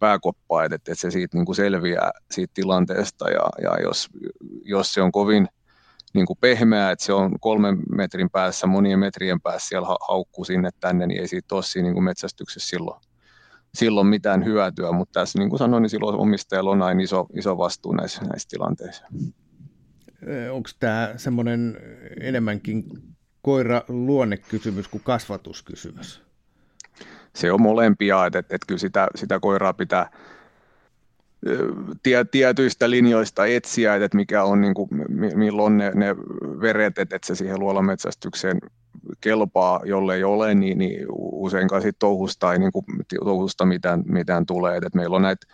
[0.00, 3.30] pääkoppaa, että, että se siitä niin kuin selviää siitä tilanteesta.
[3.30, 4.08] Ja, ja jos,
[4.64, 5.48] jos se on kovin
[6.12, 10.70] niin kuin pehmeä, että se on kolmen metrin päässä, monien metrien päässä siellä haukkuu sinne
[10.80, 13.00] tänne, niin ei siitä ole siinä niin kuin metsästyksessä silloin,
[13.74, 17.58] silloin mitään hyötyä, mutta tässä niin kuin sanoin, niin silloin omistajalla on aina iso, iso
[17.58, 19.06] vastuu näissä, näissä tilanteissa.
[20.52, 21.76] Onko tämä semmoinen
[22.20, 22.84] enemmänkin
[23.42, 26.30] koira luonnekysymys kuin kasvatuskysymys?
[27.34, 30.10] se on molempia, että, että, että kyllä sitä, sitä koiraa pitää
[32.02, 34.88] tie, tietyistä linjoista etsiä, että mikä on, niin kuin,
[35.34, 36.16] milloin ne, ne
[36.60, 38.58] veret, että, se siihen luolametsästykseen
[39.20, 42.84] kelpaa, jollei ole, niin, niin useinkaan siitä touhusta ei niin kuin,
[43.24, 44.76] touhusta mitään, mitään tulee.
[44.76, 45.46] Että, meillä on näitä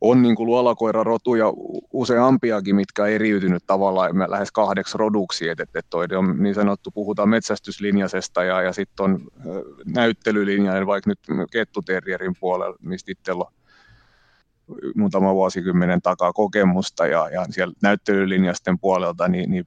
[0.00, 1.52] on niin kuin luolakoirarotuja
[1.92, 7.28] useampiakin, mitkä on eriytynyt tavallaan lähes kahdeksi roduksi, että, että toi on niin sanottu, puhutaan
[7.28, 9.20] metsästyslinjaisesta ja, ja sitten on
[9.94, 13.52] näyttelylinjainen vaikka nyt kettuterrierin puolella, mistä itsellä on
[14.94, 19.66] muutama vuosikymmenen takaa kokemusta ja, ja siellä näyttelylinjasten puolelta, niin, niin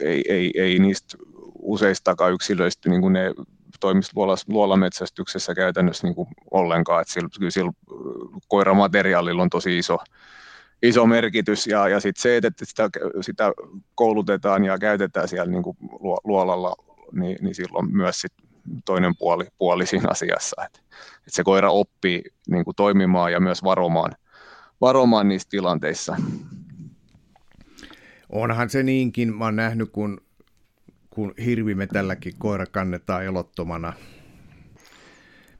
[0.00, 1.16] ei, ei, ei niistä
[1.62, 3.32] useistakaan yksilöistä niin kuin ne
[3.80, 4.12] toimisi
[4.48, 7.02] luolametsästyksessä käytännössä niin kuin ollenkaan.
[7.02, 7.72] Että sillä, kyllä sillä
[8.48, 9.98] koiramateriaalilla on tosi iso,
[10.82, 13.52] iso merkitys ja, ja sitten se, että sitä, sitä
[13.94, 15.76] koulutetaan ja käytetään siellä niin kuin
[16.24, 16.74] luolalla,
[17.12, 18.32] niin, niin silloin myös sit
[18.84, 20.80] toinen puoli, puoli siinä asiassa, että,
[21.16, 24.12] että se koira oppii niin kuin toimimaan ja myös varomaan,
[24.80, 26.16] varomaan niissä tilanteissa.
[28.28, 30.20] Onhan se niinkin, mä oon nähnyt, kun
[31.16, 33.92] kun hirvimetälläkin koira kannetaan elottomana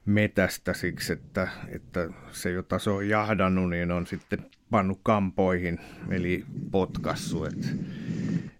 [0.05, 6.45] metästä siksi, että, että se, jota se on jahdannut, niin on sitten pannut kampoihin, eli
[6.71, 7.45] potkassu.
[7.45, 7.67] Että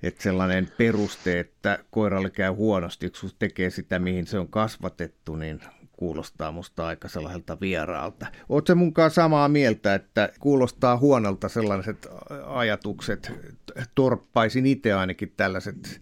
[0.04, 5.60] et sellainen peruste, että koiralle käy huonosti, kun tekee sitä, mihin se on kasvatettu, niin
[5.92, 8.26] kuulostaa musta aika sellaiselta vieraalta.
[8.50, 12.08] Oletko mukaan samaa mieltä, että kuulostaa huonolta sellaiset
[12.46, 13.32] ajatukset,
[13.96, 16.02] torppaisin itse ainakin tällaiset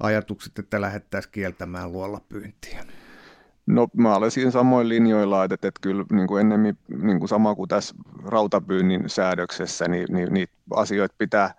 [0.00, 2.84] ajatukset, että lähdettäisiin kieltämään luolapyyntiä?
[3.68, 7.54] No mä olen siinä samoin linjoilla, että, että, kyllä niin kuin ennemmin niin kuin sama
[7.54, 7.94] kuin tässä
[8.24, 11.54] rautapyynnin säädöksessä, niin, niin niitä asioita pitää,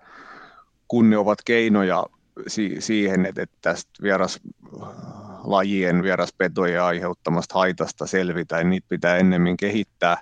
[0.87, 2.05] kun ne ovat keinoja
[2.47, 10.17] si- siihen, että, että tästä vieraslajien, vieraspetojen aiheuttamasta haitasta selvitä, niin niitä pitää ennemmin kehittää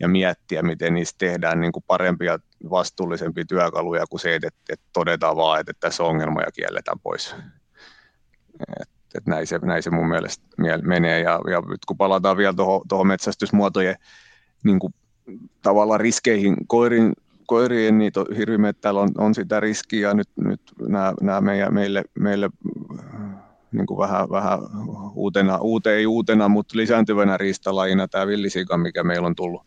[0.00, 2.38] ja miettiä, miten niistä tehdään niin kuin parempia,
[2.70, 7.34] vastuullisempia työkaluja kuin se, että, että todetaan vaan, että tässä on ongelma ja kielletään pois.
[8.80, 10.44] Et, että et näin, se, näin se mun mielestä
[10.82, 11.20] menee.
[11.20, 12.54] Ja, ja nyt kun palataan vielä
[12.88, 13.96] tuohon metsästysmuotojen
[14.64, 14.94] niin kuin,
[15.62, 17.12] tavallaan riskeihin koirin,
[17.46, 22.50] koirien, niin hirvimettällä on, on sitä riskiä, ja nyt, nyt nämä, nämä meidän, meille, meille
[23.72, 24.58] niin kuin vähän, vähän
[25.14, 29.66] uutena, uuteen ei uutena, mutta lisääntyvänä riistalajina tämä villisika, mikä meillä on tullut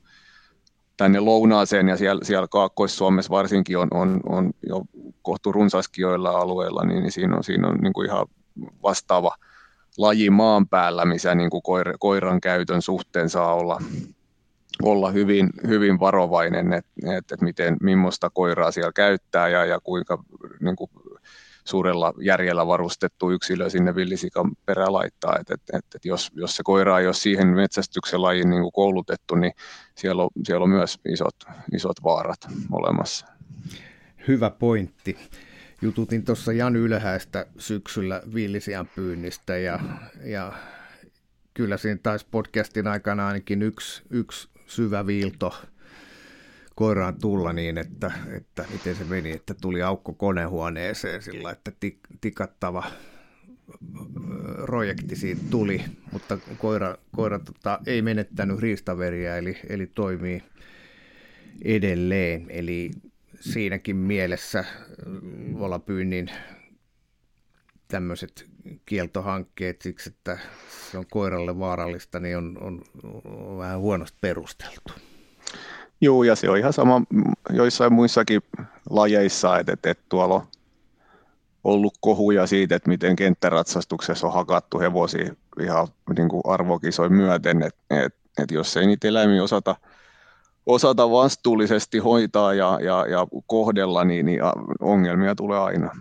[0.97, 4.81] tänne lounaaseen ja siellä, siellä Kaakkois-Suomessa varsinkin on, on, on jo
[5.21, 8.27] kohtu runsaskin joilla alueilla, niin, niin siinä on, siinä on niin kuin ihan
[8.83, 9.35] vastaava
[9.97, 13.81] laji maan päällä, missä niin kuin koira, koiran käytön suhteen saa olla,
[14.83, 20.23] olla hyvin, hyvin varovainen, että et, et miten, millaista koiraa siellä käyttää ja, ja kuinka
[20.59, 20.89] niin kuin
[21.65, 25.37] suurella järjellä varustettu yksilö sinne villisikan perä laittaa.
[25.39, 28.71] Et, et, et, et jos, jos se koira ei ole siihen metsästyksen lajiin niin kuin
[28.71, 29.53] koulutettu, niin
[29.95, 31.35] siellä on, siellä on myös isot,
[31.73, 32.39] isot vaarat
[32.71, 33.25] olemassa.
[34.27, 35.17] Hyvä pointti.
[35.81, 39.79] Jututin tuossa Jan Ylhäistä syksyllä villisian pyynnistä ja,
[40.23, 40.53] ja
[41.53, 45.55] kyllä siinä taisi podcastin aikana ainakin yksi, yksi syvä viilto
[46.75, 51.99] koiraan tulla niin, että, että miten se meni, että tuli aukko konehuoneeseen sillä, että tik,
[52.21, 52.83] tikattava
[54.61, 60.43] projekti siitä tuli, mutta koira, koira tota, ei menettänyt riistaveriä, eli, eli toimii
[61.65, 62.45] edelleen.
[62.49, 62.91] Eli
[63.39, 64.65] siinäkin mielessä
[65.59, 66.31] volapyynnin
[67.87, 68.47] tämmöiset
[68.85, 70.37] kieltohankkeet siksi, että
[70.91, 72.81] se on koiralle vaarallista, niin on, on,
[73.25, 74.93] on vähän huonosti perusteltu.
[76.01, 77.01] Joo, ja se on ihan sama
[77.49, 78.41] joissain muissakin
[78.89, 80.47] lajeissa, että, että, että tuolla on
[81.63, 88.05] ollut kohuja siitä, että miten kenttäratsastuksessa on hakattu hevosia ihan niin kuin arvokisoin myöten, että,
[88.05, 89.75] että, että jos ei niitä eläimiä osata,
[90.67, 94.39] osata vastuullisesti hoitaa ja, ja, ja kohdella, niin, niin
[94.79, 95.91] ongelmia tulee aina.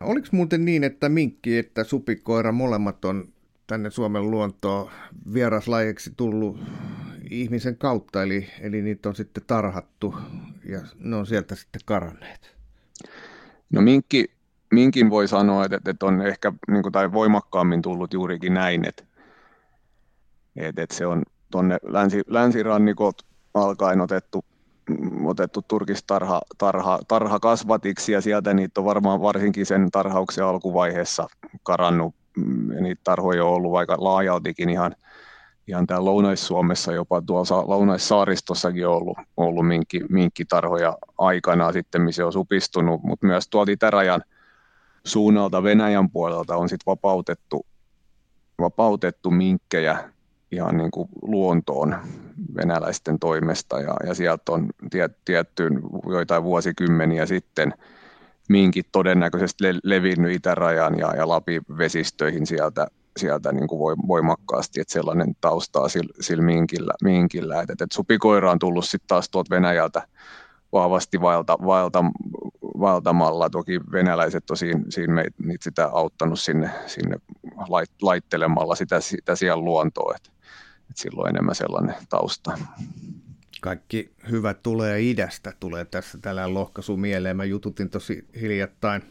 [0.00, 3.28] Oliko muuten niin, että minkki että supikoira molemmat on
[3.66, 4.90] tänne Suomen luontoon
[5.34, 6.60] vieraslajiksi tullut
[7.30, 10.14] ihmisen kautta, eli, eli niitä on sitten tarhattu
[10.68, 12.56] ja ne on sieltä sitten karanneet?
[13.70, 14.24] No minkki,
[14.72, 19.04] minkin voi sanoa, että, että on ehkä niin kuin, tai voimakkaammin tullut juurikin näin, että,
[20.56, 23.22] että, että se on tuonne länsi, länsirannikot
[23.54, 24.44] alkaen otettu,
[25.24, 31.26] otettu turkistarha tarha, tarha kasvatiksi ja sieltä niitä on varmaan varsinkin sen tarhauksen alkuvaiheessa
[31.62, 32.14] karannut
[32.74, 34.96] ja niitä tarhoja on ollut aika laajaltikin ihan,
[35.68, 42.32] ihan täällä Lounais-Suomessa, jopa tuolla Lounais-saaristossakin on ollut, ollut minkki, minkkitarhoja aikanaan sitten, missä on
[42.32, 44.22] supistunut, mutta myös tuolta itärajan
[45.04, 47.66] suunnalta Venäjän puolelta on sitten vapautettu,
[48.58, 50.15] vapautettu minkkejä
[50.56, 51.96] ihan niin kuin luontoon
[52.56, 57.74] venäläisten toimesta ja, ja sieltä on tiet, tiettyyn joitain vuosikymmeniä sitten–
[58.48, 62.86] minkit todennäköisesti le- levinnyt itärajan ja, ja Lapin vesistöihin sieltä,
[63.16, 67.60] sieltä niin kuin voimakkaasti, että sellainen taustaa sillä, sillä minkillä, minkillä.
[67.60, 70.02] että et supikoira on tullut sitten taas tuolta Venäjältä
[70.72, 72.04] vahvasti vaelta, vaelta,
[72.80, 73.50] vaeltamalla.
[73.50, 77.16] Toki venäläiset on siinä, siinä meitä, sitä auttanut sinne, sinne
[77.68, 80.30] lait, laittelemalla sitä, sitä siellä luontoa, että
[80.90, 82.58] et silloin enemmän sellainen tausta
[83.60, 87.36] kaikki hyvä tulee idästä, tulee tässä tällä lohkaisu mieleen.
[87.36, 89.02] Mä jututin tosi hiljattain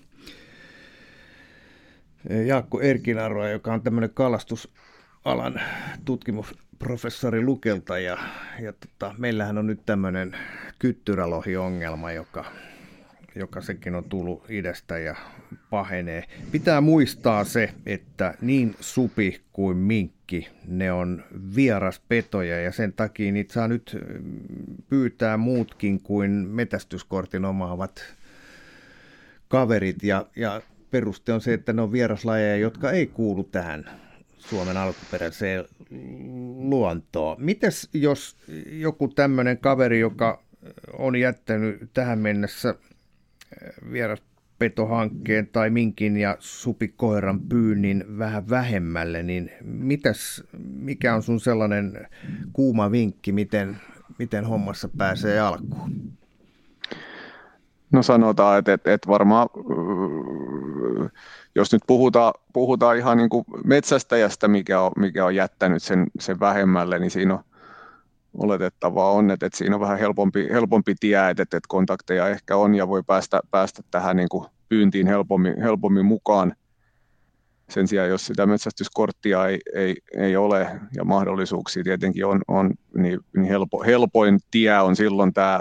[2.45, 5.61] Jaakko Erkinaroa, joka on tämmöinen kalastusalan
[6.05, 8.17] tutkimusprofessori Lukelta ja,
[8.61, 10.37] ja tota, meillähän on nyt tämmöinen
[10.79, 12.45] kyttyrälohi-ongelma, joka
[13.37, 15.15] joka sekin on tullut idästä ja
[15.69, 16.23] pahenee.
[16.51, 19.77] Pitää muistaa se, että niin supi kuin
[20.31, 21.23] minkki, ne on
[21.55, 23.97] vieraspetoja ja sen takia niitä saa nyt
[24.89, 28.03] pyytää muutkin kuin metästyskortin omaavat
[29.47, 30.61] kaverit ja, ja
[30.91, 33.89] peruste on se, että ne on vieraslajeja, jotka ei kuulu tähän
[34.37, 35.65] Suomen alkuperäiseen
[36.57, 37.37] luontoon.
[37.39, 38.35] Mites jos
[38.71, 40.43] joku tämmöinen kaveri, joka
[40.97, 42.75] on jättänyt tähän mennessä
[44.59, 52.07] vieraspetohankkeen tai minkin ja supikoiran pyynnin vähän vähemmälle, niin mitäs, mikä on sun sellainen
[52.53, 53.77] kuuma vinkki, miten,
[54.19, 56.11] miten hommassa pääsee alkuun?
[57.91, 59.47] No sanotaan, että, että, että varmaan
[61.55, 66.39] jos nyt puhutaan, puhutaan ihan niin kuin metsästäjästä, mikä on, mikä on jättänyt sen, sen
[66.39, 67.43] vähemmälle, niin siinä on
[68.37, 72.75] oletettavaa on, että, että siinä on vähän helpompi, helpompi tie, että, että kontakteja ehkä on
[72.75, 76.55] ja voi päästä, päästä tähän niin kuin pyyntiin helpommin, helpommin mukaan.
[77.69, 83.19] Sen sijaan, jos sitä metsästyskorttia ei, ei, ei ole ja mahdollisuuksia tietenkin on, on niin,
[83.35, 85.59] niin helpo, helpoin tie on silloin tämä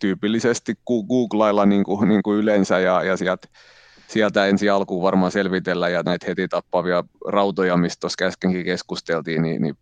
[0.00, 3.48] tyypillisesti googlailla niin kuin, niin kuin yleensä ja, ja sieltä
[4.10, 9.62] sieltä ensi alkuun varmaan selvitellä ja näitä heti tappavia rautoja, mistä tuossa äskenkin keskusteltiin, niin,
[9.62, 9.76] niin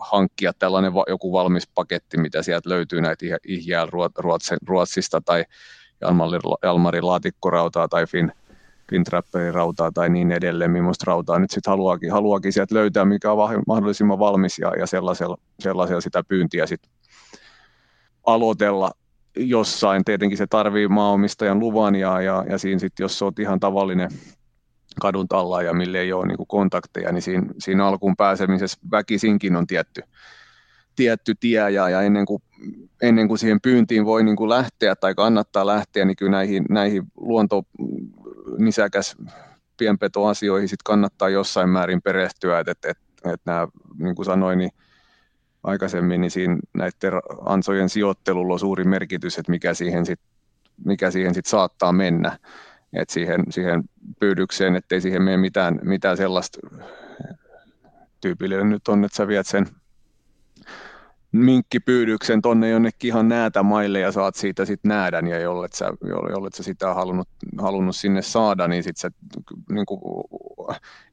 [0.00, 3.86] hankkia tällainen joku valmis paketti, mitä sieltä löytyy näitä ihjää
[4.66, 5.44] Ruotsista tai
[6.62, 8.32] Jalmarin laatikkorautaa tai Fin,
[8.90, 13.62] Fintrapperin rautaa tai niin edelleen, millaista rautaa nyt sitten haluakin, haluakin sieltä löytää, mikä on
[13.66, 16.92] mahdollisimman valmis ja, ja sellaisella, sellaisella sitä pyyntiä sitten
[18.26, 18.90] aloitella
[19.36, 20.04] jossain.
[20.04, 24.10] Tietenkin se tarvii maaomistajan luvan ja, ja, ja siinä sitten, jos olet ihan tavallinen
[25.00, 29.66] kadun talla ja mille ei ole niin kontakteja, niin siinä, siinä alkuun pääsemisessä väkisinkin on
[29.66, 30.02] tietty,
[30.96, 32.42] tietty tie ja, ja ennen, kuin,
[33.02, 37.02] ennen kuin siihen pyyntiin voi niin kuin lähteä tai kannattaa lähteä, niin kyllä näihin, näihin
[37.16, 37.62] luonto
[38.58, 39.16] nisäkäs
[39.76, 42.98] pienpetoasioihin sit kannattaa jossain määrin perehtyä, että et, et,
[43.32, 43.68] et nämä,
[43.98, 44.70] niin kuin sanoin, niin
[45.64, 50.34] aikaisemmin, niin siinä näiden ansojen sijoittelulla on suuri merkitys, että mikä siihen sitten
[50.84, 52.38] mikä siihen sit saattaa mennä.
[52.92, 53.84] Et siihen, siihen
[54.20, 56.58] pyydykseen, ettei siihen mene mitään, mitään sellaista
[58.20, 59.66] tyypillinen nyt on, että sä viet sen
[61.32, 65.90] minkkipyydyksen tonne jonnekin ihan näätä maille ja saat siitä sitten näädän ja jollet sä,
[66.30, 67.28] jollet sä sitä halunnut,
[67.60, 69.10] halunnut sinne saada, niin sitten sä
[69.70, 70.00] niin kuin,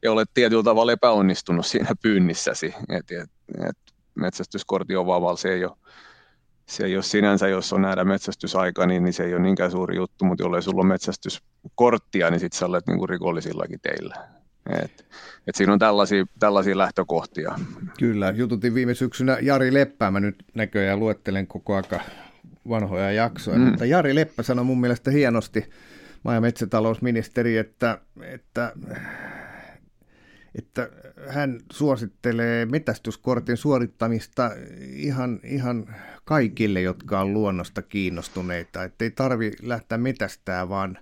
[0.02, 2.74] ei ole tietyllä tavalla epäonnistunut siinä pyynnissäsi.
[2.88, 3.30] Et, et,
[3.68, 5.76] et metsästyskortin ovaavalla se ei ole
[6.66, 9.96] se ei ole sinänsä, jos on nähdä metsästysaika, niin, niin se ei ole niinkään suuri
[9.96, 14.14] juttu, mutta jollei sulla ole metsästyskorttia, niin sitten sä olet niin kuin rikollisillakin teillä.
[14.82, 15.06] Et,
[15.46, 17.54] et siinä on tällaisia, tällaisia lähtökohtia.
[17.98, 22.00] Kyllä, jututin viime syksynä Jari Leppää, mä nyt näköjään luettelen koko aika
[22.68, 23.64] vanhoja jaksoja, mm.
[23.64, 25.70] mutta Jari Leppä sanoi mun mielestä hienosti,
[26.22, 28.72] maa- ja metsätalousministeri, että, että
[30.54, 30.90] että
[31.28, 34.50] hän suosittelee metästyskortin suorittamista
[34.80, 35.94] ihan, ihan
[36.24, 38.84] kaikille, jotka on luonnosta kiinnostuneita.
[38.84, 40.98] Että ei tarvi lähteä metästää, vaan,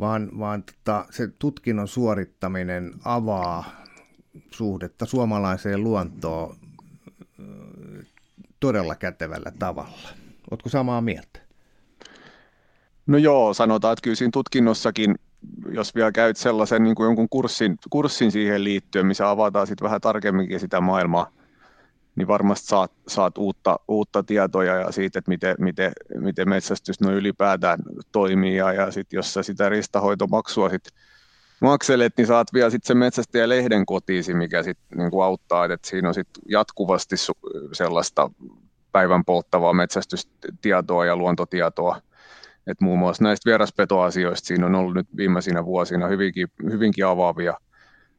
[0.00, 3.82] vaan, vaan tota, se tutkinnon suorittaminen avaa
[4.50, 6.56] suhdetta suomalaiseen luontoon
[8.60, 10.08] todella kätevällä tavalla.
[10.50, 11.40] Oletko samaa mieltä?
[13.06, 15.14] No joo, sanotaan, että kyllä siinä tutkinnossakin
[15.70, 20.00] jos vielä käyt sellaisen niin kuin jonkun kurssin, kurssin siihen liittyen, missä avataan sitten vähän
[20.00, 21.30] tarkemminkin sitä maailmaa,
[22.16, 27.12] niin varmasti saat, saat uutta, uutta tietoja ja siitä, että miten, miten, miten metsästys no
[27.12, 27.78] ylipäätään
[28.12, 28.56] toimii.
[28.56, 30.84] Ja, ja sitten jos sä sitä ristahoitomaksua sit
[31.60, 36.14] makselet, niin saat vielä sitten sen metsästäjälehden kotiisi, mikä sitten niin auttaa, että siinä on
[36.14, 37.16] sitten jatkuvasti
[37.72, 38.30] sellaista
[38.92, 42.00] päivän polttavaa metsästystietoa ja luontotietoa,
[42.68, 47.54] et muun muassa näistä vieraspetoasioista siinä on ollut nyt viimeisinä vuosina hyvinkin, hyvinkin avaavia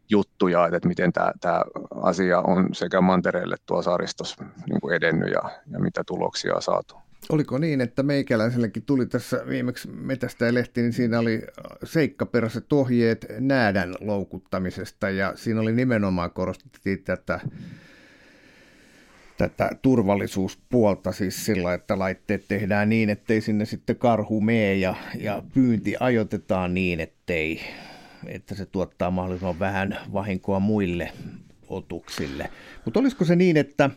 [0.09, 1.61] juttuja, että miten tämä
[2.01, 5.41] asia on sekä mantereelle tuo saaristossa niin edennyt ja,
[5.71, 6.95] ja mitä tuloksia on saatu.
[7.29, 11.41] Oliko niin, että meikäläisellekin tuli tässä viimeksi metästä ja lehti, niin siinä oli
[11.83, 17.39] seikkaperäiset ohjeet näädän loukuttamisesta ja siinä oli nimenomaan korostettiin tätä
[19.39, 25.43] tätä turvallisuuspuolta siis sillä, että laitteet tehdään niin, ettei sinne sitten karhu mee ja, ja
[25.53, 27.61] pyynti ajoitetaan niin, ettei,
[28.27, 31.11] että se tuottaa mahdollisimman vähän vahinkoa muille
[31.69, 32.49] otuksille.
[32.85, 33.89] Mutta olisiko se niin, että,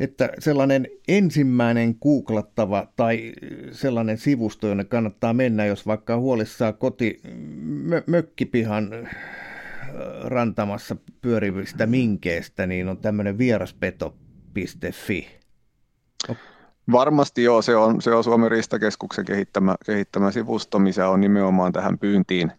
[0.00, 3.32] että sellainen ensimmäinen googlattava tai
[3.72, 7.20] sellainen sivusto, jonne kannattaa mennä, jos vaikka huolissaan koti
[7.62, 9.08] mö, mökkipihan
[10.22, 14.16] rantamassa pyörivistä minkeistä, niin on tämmöinen vieraspeto
[14.92, 15.40] Fi.
[16.92, 21.98] Varmasti joo, se on, se on Suomen Ristakeskuksen kehittämä, kehittämä sivusto, missä on nimenomaan tähän
[21.98, 22.52] pyyntiin,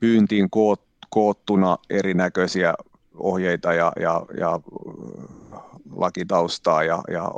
[0.00, 2.74] pyyntiin koot, koottuna erinäköisiä
[3.14, 4.60] ohjeita ja, ja, ja
[5.96, 7.30] lakitaustaa ja, ja,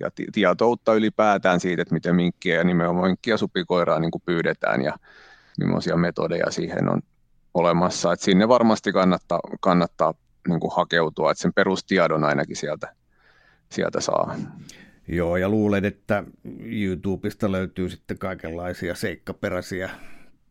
[0.00, 4.98] ja tietoutta ylipäätään siitä, että miten minkkiä ja nimenomaan minkkiä supikoiraa niin pyydetään ja
[5.58, 7.00] millaisia metodeja siihen on
[7.54, 8.12] olemassa.
[8.12, 10.14] Et sinne varmasti kannattaa, kannattaa
[10.48, 12.94] niin kuin hakeutua, että sen perustiedon ainakin sieltä,
[13.70, 14.36] sieltä saa.
[15.08, 16.24] Joo, ja luulen, että
[16.60, 19.90] YouTubesta löytyy sitten kaikenlaisia seikkaperäisiä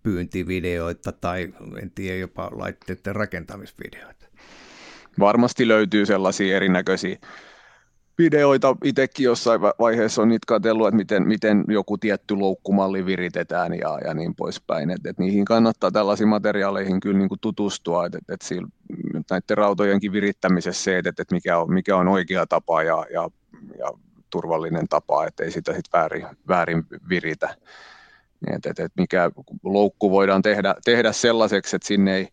[0.04, 4.26] pyyntivideoita tai en tiedä jopa laitteiden rakentamisvideoita.
[5.20, 7.18] Varmasti löytyy sellaisia erinäköisiä
[8.18, 14.00] videoita itsekin jossain vaiheessa on niitä katsellut, että miten, miten joku tietty loukkumalli viritetään ja,
[14.06, 14.90] ja niin poispäin.
[14.90, 18.42] Et, et niihin kannattaa tällaisiin materiaaleihin kyllä niin kuin tutustua, että et,
[19.20, 23.30] et näiden rautojenkin virittämisessä se, että et mikä, on, mikä on oikea tapa ja, ja,
[23.80, 23.92] ja
[24.30, 27.56] turvallinen tapa, ettei sitä sit väärin, väärin viritä.
[28.56, 29.32] Et, et, et mikä
[29.64, 32.28] loukku voidaan tehdä, tehdä sellaiseksi, että sinne ei,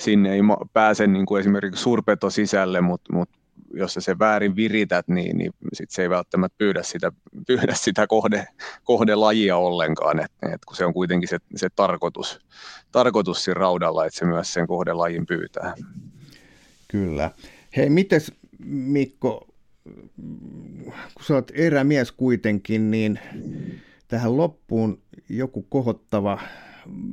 [0.00, 0.40] sinne ei
[0.72, 3.28] pääse niin kuin esimerkiksi suurpeto sisälle, mutta mut
[3.74, 7.12] jos sä se väärin virität, niin, niin sit se ei välttämättä pyydä sitä,
[7.46, 8.46] pyydä sitä kohde,
[8.84, 12.40] kohdelajia ollenkaan, et, et kun se on kuitenkin se, se tarkoitus,
[12.92, 15.74] tarkoitus siinä raudalla, että se myös sen kohdelajin pyytää.
[16.88, 17.30] Kyllä.
[17.76, 18.32] Hei, mites
[18.68, 19.46] Mikko,
[21.14, 23.18] kun sä oot erämies kuitenkin, niin
[24.08, 26.38] tähän loppuun joku kohottava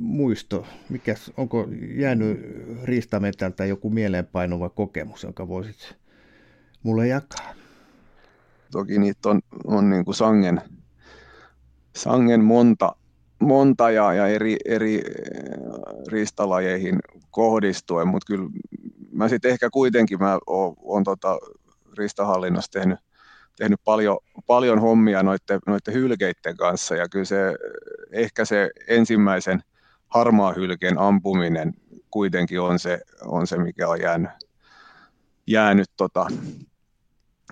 [0.00, 2.40] muisto, mikäs, onko jäänyt
[2.84, 6.01] riistametältä joku mieleenpainuva kokemus, jonka voisit
[6.82, 7.54] mulle jakaa?
[8.70, 10.60] Toki niitä on, on niin kuin sangen,
[11.96, 12.96] sangen monta,
[13.38, 16.98] monta ja, ja eri, eri äh, riistalajeihin
[17.30, 18.48] kohdistuen, mutta kyllä
[19.12, 21.38] mä sitten ehkä kuitenkin mä oon, oon tota
[21.98, 22.98] riistahallinnossa tehnyt,
[23.56, 27.56] tehnyt paljon, paljon hommia noiden, noiden hylkeiden kanssa ja kyllä se
[28.12, 29.62] ehkä se ensimmäisen
[30.08, 31.74] harmaa hylkeen ampuminen
[32.10, 34.30] kuitenkin on se, on se mikä on jäänyt,
[35.46, 36.26] jäänyt tota,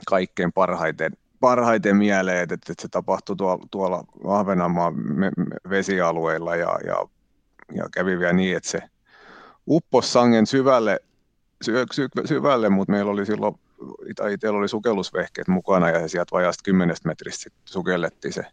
[0.07, 4.95] kaikkein parhaiten, parhaiten mieleen, että, että se tapahtui tuolla, tuolla Ahvenanmaan
[5.71, 7.07] vesialueilla ja, ja,
[7.75, 8.83] ja kävi vielä niin, että se
[9.69, 11.01] upposi sangen syvälle,
[11.63, 13.55] sy, sy, syvälle mutta meillä oli silloin,
[14.33, 18.45] itsellä oli sukellusvehkeet mukana ja sieltä vajasta 10 metristä sukellettiin se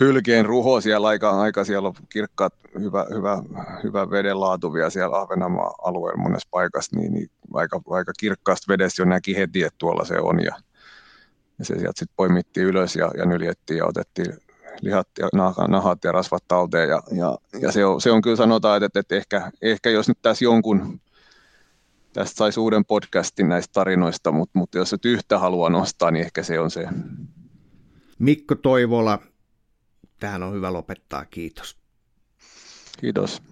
[0.00, 3.42] hylkeen ruho siellä aika, aika siellä on kirkkaat, hyvä, hyvä,
[3.82, 9.06] hyvä vedenlaatu vielä siellä Ahvenanmaan alueella monessa paikassa, niin, niin aika, aika kirkkaasta vedessä jo
[9.06, 10.56] näki heti, että tuolla se on ja,
[11.58, 14.34] ja se sieltä sitten poimittiin ylös ja, ja nyljettiin ja otettiin
[14.80, 15.28] lihat ja
[15.68, 19.14] nahat ja rasvat talteen ja, ja, ja se, on, se on kyllä sanotaan, että, että
[19.14, 21.00] ehkä, ehkä jos nyt tässä jonkun
[22.12, 26.42] tästä saisi uuden podcastin näistä tarinoista, mutta, mutta jos et yhtä haluaa nostaa, niin ehkä
[26.42, 26.88] se on se.
[28.18, 29.18] Mikko Toivola,
[30.24, 31.24] tähän on hyvä lopettaa.
[31.24, 31.76] Kiitos.
[33.00, 33.42] Kiitos.